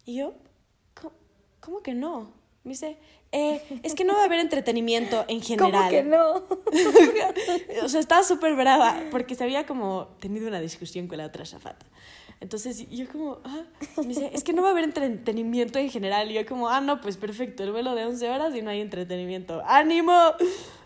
Y 0.06 0.18
yo, 0.18 0.34
¿cómo, 1.62 1.82
que 1.82 1.94
no? 1.94 2.32
Me 2.64 2.72
dice, 2.72 2.98
eh, 3.32 3.62
es 3.84 3.96
que 3.96 4.04
no 4.04 4.14
va 4.14 4.22
a 4.22 4.26
haber 4.26 4.40
entretenimiento 4.40 5.24
en 5.28 5.42
general. 5.42 5.72
¿Cómo 5.82 5.90
que 5.90 6.04
no? 6.04 6.44
o 7.84 7.90
sea, 7.90 8.00
estaba 8.00 8.24
súper 8.24 8.56
brava 8.56 9.04
porque 9.12 9.36
se 9.36 9.44
había 9.44 9.66
como 9.66 10.08
tenido 10.20 10.48
una 10.48 10.60
discusión 10.60 11.08
con 11.08 11.18
la 11.18 11.26
otra 11.26 11.46
zafata. 11.46 11.86
Entonces 12.42 12.90
yo 12.90 13.08
como, 13.08 13.40
ah, 13.46 13.64
me 13.98 14.08
dice, 14.08 14.30
es 14.34 14.44
que 14.44 14.54
no 14.54 14.62
va 14.62 14.70
a 14.70 14.72
haber 14.72 14.84
entretenimiento 14.84 15.80
en 15.80 15.90
general. 15.90 16.30
Y 16.30 16.34
yo 16.34 16.46
como, 16.46 16.70
ah, 16.70 16.82
no, 16.82 17.02
pues 17.02 17.18
perfecto, 17.18 17.64
el 17.64 17.72
vuelo 17.72 17.96
de 17.96 18.06
11 18.06 18.30
horas 18.30 18.56
y 18.56 18.62
no 18.62 18.70
hay 18.70 18.82
entretenimiento. 18.82 19.64
¡Ánimo! 19.66 20.14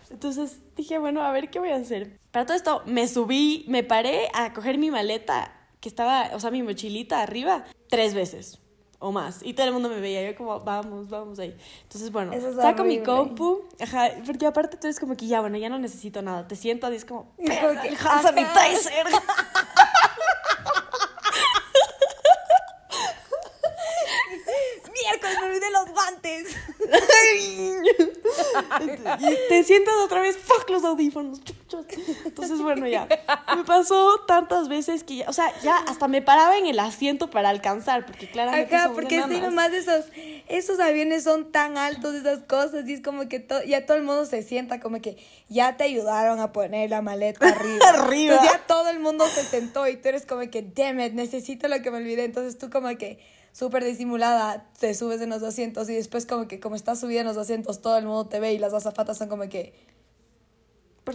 Entonces 0.09 0.59
dije, 0.75 0.97
bueno, 0.99 1.23
a 1.23 1.31
ver 1.31 1.49
qué 1.49 1.59
voy 1.59 1.69
a 1.69 1.75
hacer. 1.75 2.18
Para 2.31 2.45
todo 2.45 2.55
esto, 2.55 2.83
me 2.85 3.07
subí, 3.07 3.65
me 3.67 3.83
paré 3.83 4.29
a 4.33 4.53
coger 4.53 4.77
mi 4.77 4.91
maleta, 4.91 5.53
que 5.79 5.89
estaba, 5.89 6.29
o 6.33 6.39
sea, 6.39 6.51
mi 6.51 6.61
mochilita 6.61 7.21
arriba, 7.21 7.65
tres 7.89 8.13
veces 8.13 8.59
o 8.99 9.11
más. 9.11 9.39
Y 9.43 9.53
todo 9.53 9.65
el 9.65 9.73
mundo 9.73 9.89
me 9.89 9.99
veía, 9.99 10.29
yo 10.29 10.37
como, 10.37 10.59
vamos, 10.59 11.09
vamos 11.09 11.39
ahí. 11.39 11.55
Entonces, 11.83 12.11
bueno, 12.11 12.33
saco 12.55 12.83
mi 12.83 13.01
compu, 13.01 13.63
ajá, 13.79 14.09
porque 14.25 14.45
aparte 14.45 14.77
tú 14.77 14.87
eres 14.87 14.99
como 14.99 15.15
que 15.15 15.25
ya, 15.25 15.41
bueno, 15.41 15.57
ya 15.57 15.69
no 15.69 15.79
necesito 15.79 16.21
nada. 16.21 16.47
Te 16.47 16.55
siento 16.55 16.91
y 16.91 16.97
es 16.97 17.05
como, 17.05 17.31
el 17.37 17.49
hand 17.49 18.21
sanitizer. 18.21 19.07
Y 29.19 29.49
te 29.49 29.63
sientas 29.63 29.93
otra 30.03 30.21
vez, 30.21 30.37
fuck 30.37 30.69
los 30.69 30.83
audífonos. 30.83 31.41
Entonces, 32.25 32.61
bueno, 32.61 32.87
ya. 32.87 33.07
Me 33.55 33.63
pasó 33.63 34.21
tantas 34.27 34.69
veces 34.69 35.03
que, 35.03 35.17
ya, 35.17 35.29
o 35.29 35.33
sea, 35.33 35.53
ya 35.61 35.77
hasta 35.77 36.07
me 36.07 36.21
paraba 36.21 36.57
en 36.57 36.65
el 36.65 36.79
asiento 36.79 37.29
para 37.29 37.49
alcanzar, 37.49 38.05
porque 38.05 38.29
claramente. 38.29 38.75
Acá, 38.75 38.91
porque 38.93 39.21
sí, 39.21 39.41
nomás 39.41 39.71
esos, 39.73 40.05
esos 40.47 40.79
aviones 40.79 41.23
son 41.23 41.51
tan 41.51 41.77
altos, 41.77 42.15
esas 42.15 42.39
cosas, 42.43 42.87
y 42.87 42.93
es 42.93 43.01
como 43.01 43.27
que 43.27 43.45
ya 43.67 43.85
todo 43.85 43.97
el 43.97 44.03
mundo 44.03 44.25
se 44.25 44.41
sienta 44.41 44.79
como 44.79 45.01
que 45.01 45.17
ya 45.47 45.77
te 45.77 45.83
ayudaron 45.83 46.39
a 46.39 46.51
poner 46.51 46.89
la 46.89 47.01
maleta 47.01 47.47
arriba. 47.47 47.85
arriba. 47.89 48.35
Entonces 48.35 48.59
ya 48.59 48.67
todo 48.67 48.89
el 48.89 48.99
mundo 48.99 49.27
se 49.27 49.43
sentó 49.43 49.87
y 49.87 49.97
tú 49.97 50.09
eres 50.09 50.25
como 50.25 50.41
que, 50.49 50.61
damn 50.61 50.99
it, 50.99 51.13
necesito 51.13 51.67
lo 51.67 51.81
que 51.81 51.91
me 51.91 51.97
olvidé. 51.97 52.25
Entonces 52.25 52.57
tú 52.57 52.69
como 52.69 52.89
que 52.97 53.19
súper 53.51 53.83
disimulada, 53.83 54.69
te 54.79 54.93
subes 54.93 55.21
en 55.21 55.29
los 55.29 55.43
asientos 55.43 55.89
y 55.89 55.95
después 55.95 56.25
como 56.25 56.47
que 56.47 56.59
como 56.59 56.75
estás 56.75 56.99
subida 56.99 57.21
en 57.21 57.27
los 57.27 57.37
asientos 57.37 57.81
todo 57.81 57.97
el 57.97 58.05
mundo 58.05 58.27
te 58.27 58.39
ve 58.39 58.53
y 58.53 58.57
las 58.59 58.73
azafatas 58.73 59.17
son 59.17 59.29
como 59.29 59.47
que... 59.49 59.73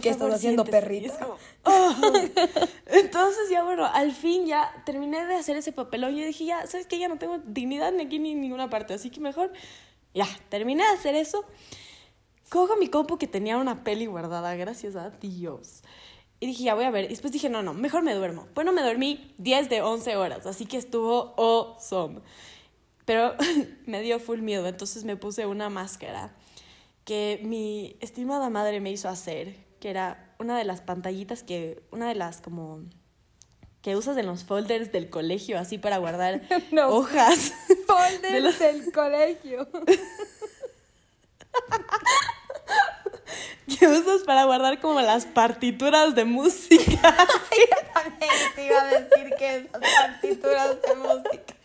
¿Qué 0.01 0.09
estás 0.09 0.33
haciendo, 0.33 0.65
perrito? 0.65 1.37
Oh". 1.63 1.93
Entonces 2.87 3.49
ya 3.49 3.63
bueno, 3.63 3.85
al 3.85 4.11
fin 4.11 4.45
ya 4.45 4.69
terminé 4.85 5.25
de 5.25 5.35
hacer 5.35 5.55
ese 5.55 5.71
papelón 5.71 6.17
y 6.17 6.23
dije, 6.23 6.45
ya, 6.45 6.67
¿sabes 6.67 6.85
qué? 6.85 6.99
Ya 6.99 7.07
no 7.07 7.17
tengo 7.17 7.37
dignidad 7.45 7.93
ni 7.93 8.03
aquí 8.03 8.19
ni 8.19 8.33
en 8.33 8.41
ninguna 8.41 8.69
parte, 8.69 8.93
así 8.93 9.09
que 9.09 9.21
mejor, 9.21 9.53
ya, 10.13 10.27
terminé 10.49 10.83
de 10.83 10.89
hacer 10.89 11.15
eso. 11.15 11.45
Cojo 12.49 12.75
mi 12.75 12.89
compu 12.89 13.17
que 13.17 13.27
tenía 13.27 13.57
una 13.57 13.83
peli 13.83 14.05
guardada, 14.05 14.53
gracias 14.55 14.95
a 14.97 15.11
Dios. 15.11 15.81
Y 16.39 16.47
dije, 16.47 16.63
ya 16.63 16.75
voy 16.75 16.83
a 16.83 16.91
ver. 16.91 17.05
Y 17.05 17.09
después 17.09 17.31
dije, 17.31 17.49
no, 17.49 17.63
no, 17.63 17.73
mejor 17.73 18.03
me 18.03 18.13
duermo. 18.13 18.47
Bueno, 18.53 18.71
me 18.71 18.81
dormí 18.81 19.33
10 19.37 19.69
de 19.69 19.81
11 19.81 20.15
horas, 20.17 20.45
así 20.45 20.65
que 20.65 20.77
estuvo 20.77 21.33
awesome. 21.37 22.21
Pero 23.05 23.35
me 23.85 24.01
dio 24.01 24.19
full 24.19 24.41
miedo, 24.41 24.67
entonces 24.67 25.03
me 25.03 25.15
puse 25.15 25.45
una 25.45 25.69
máscara 25.69 26.35
que 27.05 27.39
mi 27.43 27.97
estimada 28.01 28.49
madre 28.49 28.81
me 28.81 28.91
hizo 28.91 29.07
hacer, 29.07 29.55
que 29.79 29.89
era 29.89 30.35
una 30.39 30.57
de 30.57 30.65
las 30.65 30.81
pantallitas 30.81 31.43
que, 31.43 31.83
una 31.91 32.09
de 32.09 32.15
las 32.15 32.41
como 32.41 32.81
que 33.81 33.95
usas 33.95 34.17
en 34.17 34.25
los 34.25 34.43
folders 34.43 34.91
del 34.91 35.11
colegio, 35.11 35.59
así 35.59 35.77
para 35.77 35.99
guardar 35.99 36.41
hojas. 36.87 37.53
Folders 37.85 38.57
del 38.59 38.91
colegio. 38.91 39.69
que 43.79 43.87
usas 43.87 44.23
para 44.23 44.45
guardar 44.45 44.79
como 44.79 45.01
las 45.01 45.25
partituras 45.25 46.15
de 46.15 46.25
música. 46.25 46.85
Yo 46.91 47.93
también 47.93 48.31
te 48.55 48.65
iba 48.65 48.81
a 48.81 48.85
decir 48.85 49.33
que 49.37 49.55
esas 49.55 49.81
partituras 49.81 50.81
de 50.81 50.95
música. 50.95 51.55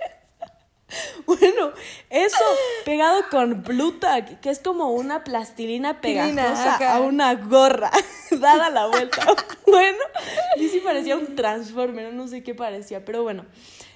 Bueno, 1.24 1.72
eso 2.08 2.44
pegado 2.84 3.22
con 3.30 3.62
Bluetooth, 3.62 4.40
que 4.40 4.50
es 4.50 4.58
como 4.58 4.90
una 4.90 5.22
plastilina 5.22 6.00
pegajosa 6.00 6.94
a 6.94 7.00
una 7.00 7.34
gorra, 7.34 7.92
dada 8.32 8.70
la 8.70 8.86
vuelta. 8.88 9.24
Bueno, 9.66 9.98
y 10.56 10.68
sí 10.68 10.80
parecía 10.80 11.16
un 11.16 11.36
transformer, 11.36 12.12
no 12.12 12.26
sé 12.26 12.42
qué 12.42 12.56
parecía, 12.56 13.04
pero 13.04 13.22
bueno. 13.22 13.46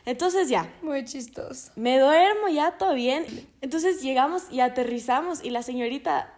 Entonces 0.07 0.49
ya. 0.49 0.73
Muy 0.83 1.05
chistoso. 1.05 1.73
Me 1.77 1.99
duermo 1.99 2.49
ya, 2.49 2.73
todo 2.73 2.95
bien. 2.95 3.25
Entonces 3.61 4.03
llegamos 4.03 4.45
y 4.51 4.61
aterrizamos 4.61 5.43
y 5.43 5.51
la 5.51 5.63
señorita 5.63 6.33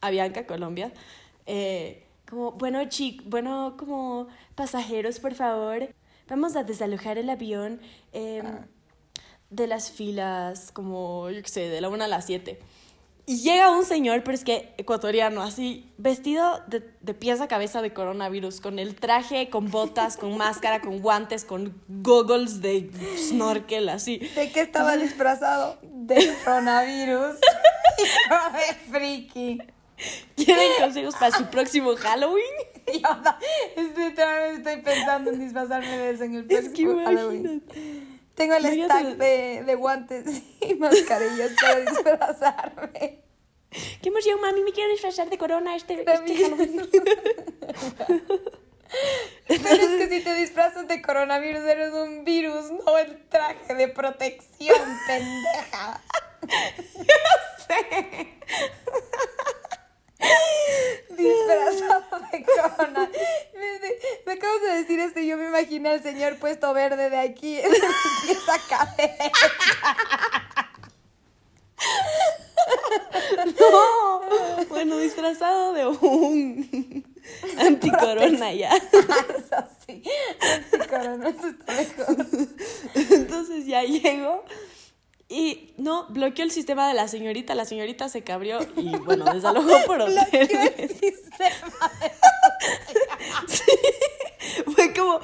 Avianca, 0.00 0.46
Colombia, 0.46 0.92
eh, 1.46 2.04
como, 2.28 2.52
bueno, 2.52 2.84
chic, 2.88 3.22
bueno, 3.24 3.74
como 3.78 4.28
pasajeros, 4.54 5.18
por 5.18 5.34
favor, 5.34 5.88
vamos 6.28 6.56
a 6.56 6.64
desalojar 6.64 7.18
el 7.18 7.30
avión 7.30 7.80
em, 8.12 8.46
ah. 8.46 8.66
de 9.50 9.66
las 9.66 9.90
filas, 9.90 10.70
como, 10.72 11.30
yo 11.30 11.42
qué 11.42 11.48
sé, 11.48 11.68
de 11.68 11.80
la 11.80 11.88
1 11.88 12.04
a 12.04 12.08
las 12.08 12.26
7. 12.26 12.58
Y 13.28 13.40
llega 13.40 13.70
un 13.70 13.84
señor, 13.84 14.22
pero 14.24 14.34
es 14.34 14.42
que 14.42 14.72
ecuatoriano, 14.78 15.42
así, 15.42 15.92
vestido 15.98 16.62
de, 16.66 16.80
de 17.02 17.12
pies 17.12 17.42
a 17.42 17.46
cabeza 17.46 17.82
de 17.82 17.92
coronavirus, 17.92 18.62
con 18.62 18.78
el 18.78 18.94
traje, 18.94 19.50
con 19.50 19.70
botas, 19.70 20.16
con 20.16 20.34
máscara, 20.38 20.80
con 20.80 21.00
guantes, 21.00 21.44
con 21.44 21.78
goggles 21.88 22.62
de 22.62 22.90
snorkel, 23.18 23.90
así. 23.90 24.16
¿De 24.34 24.50
qué 24.50 24.60
estaba 24.60 24.96
disfrazado? 24.96 25.78
De 25.82 26.34
coronavirus. 26.42 27.36
de 27.98 28.74
friki. 28.90 29.58
¿Quieren 30.36 30.72
consejos 30.80 31.14
para 31.16 31.36
su 31.36 31.46
próximo 31.46 31.96
Halloween? 31.96 32.44
Yo 32.86 33.82
estoy, 33.82 34.56
estoy 34.56 34.76
pensando 34.82 35.30
en 35.30 35.40
disfrazarme 35.40 35.98
de 35.98 36.10
eso 36.10 36.24
en 36.24 36.34
el 36.36 36.44
próximo 36.46 37.04
Halloween. 37.04 37.62
Tengo 38.34 38.54
el 38.54 38.66
stack 38.66 39.16
de, 39.16 39.64
de, 39.64 39.74
guantes 39.74 40.42
y 40.60 40.74
mascarillas 40.74 41.52
para 41.60 41.80
disfrazarme. 41.80 43.18
¿Qué 44.00 44.08
emoción, 44.08 44.40
mami? 44.40 44.62
Me 44.62 44.72
quiero 44.72 44.90
disfrazar 44.90 45.28
de 45.28 45.36
corona 45.36 45.76
este, 45.76 45.94
este 46.00 46.36
Halloween. 46.36 46.88
Pero 49.48 49.82
es 49.82 49.98
que 49.98 50.08
si 50.08 50.20
te 50.22 50.34
disfrazas 50.34 50.88
de 50.88 51.02
coronavirus 51.02 51.62
eres 51.64 51.92
un 51.92 52.24
virus, 52.24 52.70
no 52.70 52.96
el 52.96 53.26
traje 53.28 53.74
de 53.74 53.88
protección, 53.88 54.78
pendeja. 55.06 56.00
Yo 56.96 57.04
sé. 57.66 58.38
disfrazado 61.10 62.20
de 62.32 62.44
corona. 62.44 63.10
Me, 64.26 64.32
acabas 64.32 64.62
de 64.62 64.68
decir 64.78 65.00
esto 65.00 65.20
y 65.20 65.26
yo 65.26 65.36
me 65.36 65.46
imaginé 65.48 65.90
al 65.90 66.02
señor 66.02 66.36
puesto 66.36 66.72
verde 66.72 67.10
de 67.10 67.18
aquí, 67.18 67.58
esa 68.28 68.58
cabeza. 68.68 69.30
No, 73.60 74.20
bueno, 74.68 74.98
disfrazado 74.98 75.72
de 75.74 75.86
un 75.86 77.04
anticorona 77.58 78.52
ya. 78.52 78.70
Eso 78.76 79.64
sí, 79.86 80.02
anticorona, 80.40 81.28
eso 81.28 81.48
está 81.48 81.72
mejor. 81.72 82.26
Entonces 82.94 83.66
ya 83.66 83.82
llego 83.82 84.44
y 85.28 85.74
no, 85.76 86.06
bloqueó 86.08 86.44
el 86.44 86.50
sistema 86.50 86.88
de 86.88 86.94
la 86.94 87.06
señorita, 87.06 87.54
la 87.54 87.66
señorita 87.66 88.08
se 88.08 88.22
cabrió 88.22 88.60
y 88.76 88.96
bueno, 89.04 89.26
desalojó 89.26 89.84
por 89.86 90.00
hoteles. 90.00 90.72
el 90.78 90.88
sistema 90.88 91.92
de 92.00 92.12
sí, 93.46 93.72
fue 94.74 94.94
como, 94.94 95.20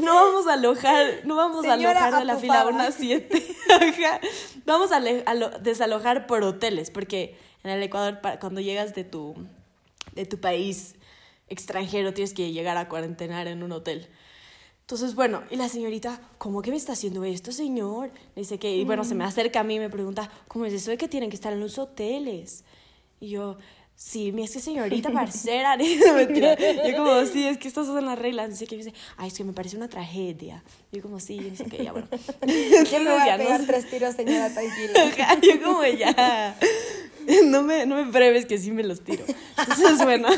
no 0.00 0.14
vamos 0.14 0.46
a 0.46 0.52
alojar, 0.54 1.20
no 1.24 1.36
vamos 1.36 1.64
a 1.66 1.74
alojar 1.74 2.18
de 2.18 2.24
la 2.26 2.36
fila 2.36 2.66
1 2.66 2.82
a 2.82 2.92
7. 2.92 3.56
vamos 4.66 4.90
a, 4.92 5.00
desalojar 5.60 6.26
por 6.26 6.42
hoteles, 6.42 6.90
porque 6.90 7.36
en 7.64 7.70
el 7.70 7.82
Ecuador 7.82 8.20
cuando 8.38 8.60
llegas 8.60 8.94
de 8.94 9.04
tu, 9.04 9.34
de 10.12 10.26
tu 10.26 10.40
país 10.40 10.96
extranjero 11.48 12.12
tienes 12.12 12.34
que 12.34 12.52
llegar 12.52 12.76
a 12.76 12.88
cuarentenar 12.88 13.46
en 13.48 13.62
un 13.62 13.72
hotel. 13.72 14.08
Entonces, 14.92 15.14
bueno, 15.14 15.42
y 15.50 15.56
la 15.56 15.70
señorita, 15.70 16.20
¿cómo 16.36 16.60
que 16.60 16.70
me 16.70 16.76
está 16.76 16.92
haciendo 16.92 17.24
esto, 17.24 17.50
señor? 17.50 18.10
dice 18.36 18.58
que, 18.58 18.76
y 18.76 18.84
bueno, 18.84 19.04
se 19.04 19.14
me 19.14 19.24
mm. 19.24 19.28
acerca 19.28 19.60
a 19.60 19.64
mí 19.64 19.76
y 19.76 19.78
me 19.78 19.88
pregunta, 19.88 20.30
¿cómo 20.48 20.66
es 20.66 20.74
eso 20.74 20.90
de 20.90 20.98
que 20.98 21.08
tienen 21.08 21.30
que 21.30 21.36
estar 21.36 21.50
en 21.50 21.60
los 21.60 21.78
hoteles? 21.78 22.62
Y 23.18 23.30
yo, 23.30 23.56
sí, 23.94 24.34
es 24.36 24.50
que 24.50 24.60
señorita 24.60 25.10
parcera. 25.14 25.78
Yo 25.78 26.96
como, 26.98 27.24
sí, 27.24 27.46
es 27.46 27.56
que 27.56 27.68
estas 27.68 27.86
son 27.86 28.04
las 28.04 28.18
reglas. 28.18 28.50
Dice 28.50 28.66
que 28.66 28.76
dice, 28.76 28.92
ay, 29.16 29.28
es 29.28 29.34
que 29.34 29.44
me 29.44 29.54
parece 29.54 29.78
una 29.78 29.88
tragedia. 29.88 30.62
Yo 30.92 31.00
como, 31.00 31.20
sí, 31.20 31.40
no 31.40 31.56
sé 31.56 31.64
qué, 31.64 31.84
ya, 31.84 31.92
bueno. 31.92 32.08
Yo 32.42 33.00
me 33.00 33.12
voy 33.12 33.30
a 33.30 33.38
pegar 33.38 33.64
tres 33.64 33.88
tiros, 33.88 34.14
señora, 34.14 34.52
tranquila. 34.52 35.38
Yo 35.40 35.62
como, 35.62 35.86
ya, 35.86 36.54
no 37.46 37.62
me, 37.62 37.86
no 37.86 37.96
me 37.96 38.12
pruebes 38.12 38.44
que 38.44 38.58
sí 38.58 38.70
me 38.72 38.82
los 38.82 39.02
tiro. 39.02 39.24
Entonces, 39.56 40.04
bueno, 40.04 40.28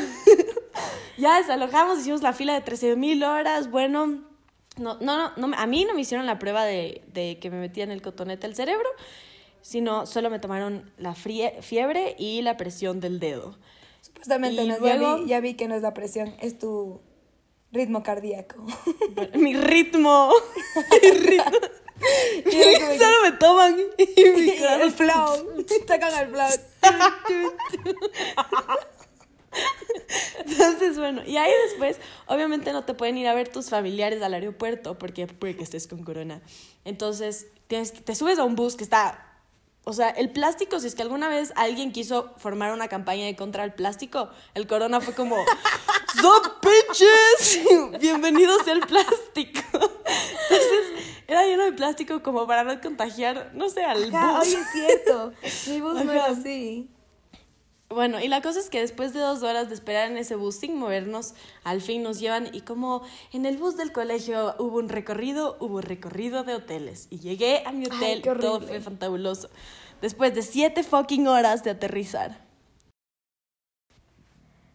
ya 1.17 1.41
desalojamos, 1.41 1.99
hicimos 1.99 2.21
la 2.21 2.31
fila 2.31 2.53
de 2.53 2.61
13 2.61 2.95
mil 2.95 3.21
horas, 3.25 3.69
bueno... 3.69 4.33
No, 4.77 4.97
no, 4.99 5.31
no, 5.37 5.55
a 5.55 5.67
mí 5.67 5.85
no 5.85 5.93
me 5.93 6.01
hicieron 6.01 6.25
la 6.25 6.37
prueba 6.37 6.65
de, 6.65 7.01
de 7.13 7.39
que 7.39 7.49
me 7.49 7.59
metían 7.59 7.91
el 7.91 8.01
cotonete 8.01 8.45
al 8.45 8.55
cerebro, 8.55 8.87
sino 9.61 10.05
solo 10.05 10.29
me 10.29 10.39
tomaron 10.39 10.91
la 10.97 11.15
fiebre 11.15 12.15
y 12.19 12.41
la 12.41 12.57
presión 12.57 12.99
del 12.99 13.19
dedo. 13.19 13.57
Supuestamente 14.01 14.65
no, 14.65 14.77
ya, 14.85 14.97
vi, 14.97 15.27
ya 15.27 15.39
vi 15.39 15.55
que 15.55 15.67
no 15.67 15.75
es 15.75 15.81
la 15.81 15.93
presión, 15.93 16.35
es 16.39 16.59
tu 16.59 17.01
ritmo 17.71 18.03
cardíaco. 18.03 18.63
mi 19.33 19.55
ritmo. 19.55 20.31
mi 21.01 21.09
ritmo. 21.09 21.51
Solo 22.99 23.15
me 23.23 23.31
toman 23.31 23.75
y 23.97 24.29
mi 24.35 24.51
el 24.51 24.91
flow. 24.91 25.65
Sacan 25.87 26.13
el 26.19 26.29
flow. 26.29 26.47
Entonces, 30.45 30.97
bueno, 30.97 31.21
y 31.25 31.37
ahí 31.37 31.51
después, 31.69 31.97
obviamente 32.27 32.73
no 32.73 32.83
te 32.83 32.93
pueden 32.93 33.17
ir 33.17 33.27
a 33.27 33.33
ver 33.33 33.49
tus 33.49 33.69
familiares 33.69 34.21
al 34.21 34.33
aeropuerto 34.33 34.97
porque 34.97 35.27
puede 35.27 35.55
que 35.55 35.63
estés 35.63 35.87
con 35.87 36.03
corona. 36.03 36.41
Entonces, 36.83 37.47
tienes, 37.67 37.93
te 37.93 38.15
subes 38.15 38.39
a 38.39 38.43
un 38.43 38.55
bus 38.55 38.75
que 38.75 38.83
está 38.83 39.25
o 39.87 39.93
sea, 39.93 40.09
el 40.09 40.31
plástico, 40.31 40.79
si 40.79 40.87
es 40.87 40.95
que 40.95 41.03
alguna 41.03 41.29
vez 41.29 41.53
alguien 41.55 41.91
quiso 41.91 42.33
formar 42.37 42.73
una 42.73 42.87
campaña 42.87 43.25
de 43.25 43.35
contra 43.35 43.63
el 43.63 43.71
plástico, 43.71 44.29
el 44.55 44.65
corona 44.65 44.99
fue 44.99 45.13
como, 45.13 45.35
¡Sup, 46.19 46.65
bitches! 46.65 47.59
Bienvenidos 48.01 48.67
al 48.67 48.79
plástico. 48.79 49.61
Entonces, 49.73 51.03
era 51.27 51.45
lleno 51.45 51.65
de 51.65 51.73
plástico 51.73 52.23
como 52.23 52.47
para 52.47 52.63
no 52.63 52.81
contagiar, 52.81 53.51
no 53.53 53.69
sé, 53.69 53.83
al 53.83 54.11
Ajá, 54.15 54.39
bus. 54.39 54.47
Oye, 54.47 54.57
es 54.57 54.71
cierto. 54.71 55.33
Mi 55.67 55.81
bus 55.81 56.03
no 56.03 56.11
era 56.11 56.25
así. 56.25 56.89
Bueno, 57.89 58.19
y 58.19 58.27
la 58.27 58.41
cosa 58.41 58.59
es 58.59 58.69
que 58.71 58.81
después 58.81 59.13
de 59.13 59.19
dos 59.19 59.43
horas 59.43 59.69
de 59.69 59.75
esperar 59.75 60.09
en 60.09 60.17
ese 60.17 60.35
bus 60.35 60.55
sin 60.55 60.75
movernos, 60.77 61.35
al 61.63 61.81
fin 61.81 62.01
nos 62.01 62.19
llevan 62.19 62.49
y 62.51 62.61
como 62.61 63.03
en 63.31 63.45
el 63.45 63.57
bus 63.57 63.77
del 63.77 63.91
colegio 63.91 64.55
hubo 64.57 64.79
un 64.79 64.89
recorrido, 64.89 65.55
hubo 65.59 65.81
recorrido 65.81 66.43
de 66.43 66.55
hoteles. 66.55 67.07
Y 67.11 67.19
llegué 67.19 67.61
a 67.65 67.71
mi 67.71 67.85
hotel, 67.85 68.23
todo 68.23 68.59
fue 68.59 68.81
fantabuloso. 68.81 69.49
Después 70.01 70.33
de 70.33 70.41
siete 70.41 70.83
fucking 70.83 71.27
horas 71.27 71.63
de 71.63 71.71
aterrizar. 71.71 72.43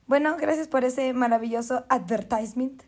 Bueno, 0.07 0.37
gracias 0.37 0.69
por 0.69 0.85
ese 0.85 1.13
maravilloso 1.13 1.85
advertisement. 1.89 2.83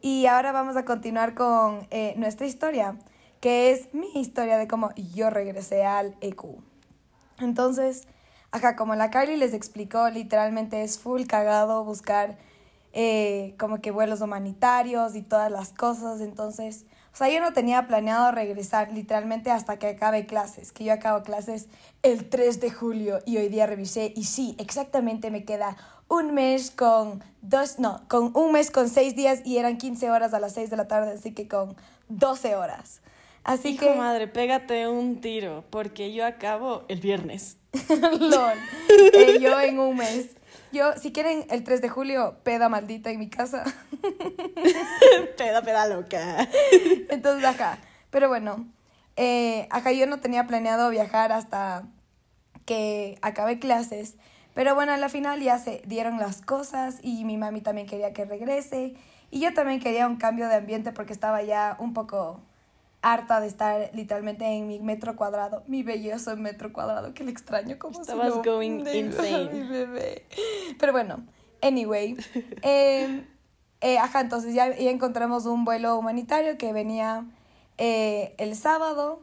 Y 0.00 0.26
ahora 0.26 0.52
vamos 0.52 0.76
a 0.76 0.84
continuar 0.84 1.34
con 1.34 1.86
eh, 1.90 2.14
nuestra 2.16 2.46
historia, 2.46 2.98
que 3.40 3.70
es 3.70 3.92
mi 3.92 4.10
historia 4.14 4.56
de 4.56 4.68
cómo 4.68 4.90
yo 5.14 5.30
regresé 5.30 5.84
al 5.84 6.16
EQ. 6.20 6.44
Entonces, 7.40 8.08
Ajá, 8.50 8.76
como 8.76 8.94
la 8.94 9.10
Carly 9.10 9.36
les 9.36 9.54
explicó, 9.54 10.08
literalmente 10.08 10.82
es 10.82 10.98
full 10.98 11.24
cagado 11.26 11.84
buscar 11.84 12.38
eh, 12.92 13.54
como 13.58 13.80
que 13.80 13.90
vuelos 13.90 14.20
humanitarios 14.20 15.16
y 15.16 15.22
todas 15.22 15.50
las 15.50 15.70
cosas. 15.70 16.20
Entonces, 16.20 16.86
o 17.12 17.16
sea, 17.16 17.28
yo 17.28 17.40
no 17.40 17.52
tenía 17.52 17.86
planeado 17.86 18.30
regresar 18.30 18.92
literalmente 18.92 19.50
hasta 19.50 19.78
que 19.78 19.88
acabe 19.88 20.26
clases, 20.26 20.72
que 20.72 20.84
yo 20.84 20.92
acabo 20.92 21.22
clases 21.22 21.68
el 22.02 22.28
3 22.28 22.60
de 22.60 22.70
julio 22.70 23.20
y 23.24 23.38
hoy 23.38 23.48
día 23.48 23.66
revisé 23.66 24.12
y 24.14 24.24
sí, 24.24 24.54
exactamente 24.58 25.30
me 25.30 25.44
queda 25.44 25.76
un 26.08 26.34
mes 26.34 26.70
con 26.70 27.24
dos, 27.42 27.78
no, 27.78 28.02
con 28.08 28.30
un 28.34 28.52
mes 28.52 28.70
con 28.70 28.88
seis 28.88 29.16
días 29.16 29.40
y 29.44 29.58
eran 29.58 29.78
15 29.78 30.10
horas 30.10 30.34
a 30.34 30.40
las 30.40 30.52
6 30.52 30.70
de 30.70 30.76
la 30.76 30.88
tarde, 30.88 31.12
así 31.12 31.32
que 31.32 31.48
con 31.48 31.76
12 32.08 32.54
horas. 32.56 33.00
Así 33.44 33.70
Hijo 33.70 33.86
que... 33.86 33.94
madre, 33.94 34.28
pégate 34.28 34.88
un 34.88 35.20
tiro, 35.20 35.64
porque 35.70 36.12
yo 36.12 36.26
acabo 36.26 36.82
el 36.88 37.00
viernes. 37.00 37.58
LOL. 38.20 38.58
Eh, 38.88 39.38
yo 39.40 39.60
en 39.60 39.78
un 39.78 39.96
mes. 39.96 40.30
Yo, 40.72 40.92
si 40.96 41.12
quieren, 41.12 41.46
el 41.50 41.64
3 41.64 41.80
de 41.80 41.88
julio, 41.88 42.36
peda 42.42 42.68
maldita 42.68 43.10
en 43.10 43.18
mi 43.18 43.28
casa. 43.28 43.64
peda, 45.36 45.62
peda 45.62 45.86
loca. 45.86 46.48
Entonces, 47.08 47.44
acá. 47.44 47.78
Pero 48.10 48.28
bueno, 48.28 48.66
eh, 49.16 49.68
acá 49.70 49.92
yo 49.92 50.06
no 50.06 50.20
tenía 50.20 50.46
planeado 50.46 50.90
viajar 50.90 51.32
hasta 51.32 51.84
que 52.64 53.18
acabé 53.22 53.58
clases. 53.58 54.16
Pero 54.54 54.74
bueno, 54.74 54.92
a 54.92 54.96
la 54.96 55.08
final 55.08 55.40
ya 55.40 55.58
se 55.58 55.82
dieron 55.86 56.18
las 56.18 56.42
cosas 56.42 56.98
y 57.02 57.24
mi 57.24 57.36
mami 57.36 57.60
también 57.60 57.86
quería 57.86 58.12
que 58.12 58.24
regrese. 58.24 58.94
Y 59.30 59.40
yo 59.40 59.54
también 59.54 59.80
quería 59.80 60.06
un 60.06 60.16
cambio 60.16 60.48
de 60.48 60.56
ambiente 60.56 60.92
porque 60.92 61.12
estaba 61.12 61.42
ya 61.42 61.76
un 61.78 61.94
poco 61.94 62.40
harta 63.02 63.40
de 63.40 63.46
estar 63.46 63.90
literalmente 63.94 64.44
en 64.44 64.66
mi 64.66 64.80
metro 64.80 65.16
cuadrado, 65.16 65.62
mi 65.66 65.82
belloso 65.82 66.36
metro 66.36 66.72
cuadrado, 66.72 67.14
que 67.14 67.24
le 67.24 67.30
extraño 67.30 67.78
como 67.78 68.00
Estabas 68.00 68.34
si 68.34 68.48
going 68.48 68.86
insane. 68.86 69.50
Mi 69.52 69.62
bebé. 69.62 70.26
Pero 70.78 70.92
bueno, 70.92 71.24
anyway. 71.62 72.16
Em, 72.62 73.26
eh, 73.80 73.98
ajá, 73.98 74.20
entonces 74.20 74.54
ya, 74.54 74.74
ya, 74.76 74.90
encontramos 74.90 75.46
un 75.46 75.64
vuelo 75.64 75.98
humanitario 75.98 76.56
que 76.58 76.72
venía 76.72 77.26
eh, 77.78 78.34
el 78.38 78.56
sábado 78.56 79.22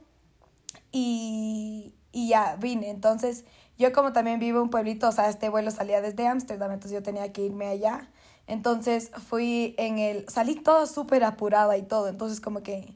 y, 0.91 1.95
y 2.11 2.29
ya 2.29 2.55
vine. 2.57 2.89
Entonces, 2.89 3.45
yo 3.77 3.91
como 3.91 4.13
también 4.13 4.39
vivo 4.39 4.59
en 4.59 4.63
un 4.65 4.69
pueblito, 4.69 5.09
o 5.09 5.11
sea, 5.11 5.27
este 5.29 5.49
vuelo 5.49 5.71
salía 5.71 6.01
desde 6.01 6.27
Ámsterdam, 6.27 6.71
entonces 6.71 6.91
yo 6.91 7.03
tenía 7.03 7.33
que 7.33 7.41
irme 7.41 7.67
allá. 7.67 8.09
Entonces 8.45 9.11
fui 9.27 9.73
en 9.77 9.99
el, 9.99 10.29
salí 10.29 10.55
todo 10.55 10.85
súper 10.85 11.23
apurada 11.23 11.77
y 11.77 11.83
todo, 11.83 12.09
entonces 12.09 12.41
como 12.41 12.61
que 12.61 12.93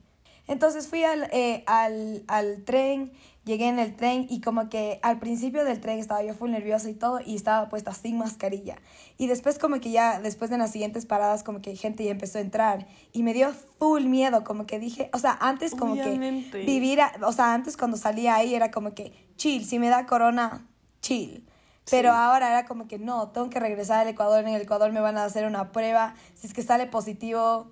entonces 0.47 0.87
fui 0.87 1.03
al, 1.03 1.29
eh, 1.31 1.63
al, 1.67 2.23
al 2.27 2.63
tren, 2.63 3.11
llegué 3.47 3.67
en 3.67 3.79
el 3.79 3.95
tren 3.95 4.27
y 4.29 4.41
como 4.41 4.69
que 4.69 4.99
al 5.01 5.19
principio 5.19 5.63
del 5.63 5.79
tren 5.79 5.99
estaba 5.99 6.21
yo 6.23 6.33
full 6.33 6.51
nerviosa 6.51 6.89
y 6.89 6.93
todo 6.93 7.19
y 7.25 7.35
estaba 7.35 7.69
puesta 7.69 7.93
sin 7.93 8.17
mascarilla. 8.17 8.77
Y 9.17 9.27
después 9.27 9.57
como 9.57 9.79
que 9.79 9.91
ya, 9.91 10.19
después 10.19 10.49
de 10.49 10.57
las 10.57 10.71
siguientes 10.71 11.05
paradas 11.05 11.43
como 11.43 11.61
que 11.61 11.75
gente 11.75 12.03
ya 12.03 12.11
empezó 12.11 12.37
a 12.37 12.41
entrar 12.41 12.87
y 13.13 13.23
me 13.23 13.33
dio 13.33 13.51
full 13.79 14.03
miedo, 14.03 14.43
como 14.43 14.65
que 14.65 14.79
dije, 14.79 15.09
o 15.13 15.19
sea, 15.19 15.37
antes 15.39 15.75
como 15.75 15.95
que 15.95 16.17
vivir, 16.65 16.99
o 17.23 17.31
sea, 17.31 17.53
antes 17.53 17.77
cuando 17.77 17.97
salía 17.97 18.35
ahí 18.35 18.53
era 18.53 18.69
como 18.71 18.93
que 18.93 19.13
chill, 19.37 19.65
si 19.65 19.79
me 19.79 19.89
da 19.89 20.05
corona, 20.05 20.67
chill. 21.01 21.47
Pero 21.89 22.11
ahora 22.11 22.49
era 22.49 22.65
como 22.65 22.87
que 22.87 22.99
no, 22.99 23.29
tengo 23.29 23.49
que 23.49 23.61
regresar 23.61 24.01
al 24.01 24.09
Ecuador, 24.09 24.41
en 24.41 24.53
el 24.53 24.61
Ecuador 24.61 24.91
me 24.91 24.99
van 24.99 25.17
a 25.17 25.23
hacer 25.23 25.45
una 25.45 25.71
prueba, 25.71 26.15
si 26.35 26.47
es 26.47 26.53
que 26.53 26.61
sale 26.61 26.85
positivo, 26.85 27.71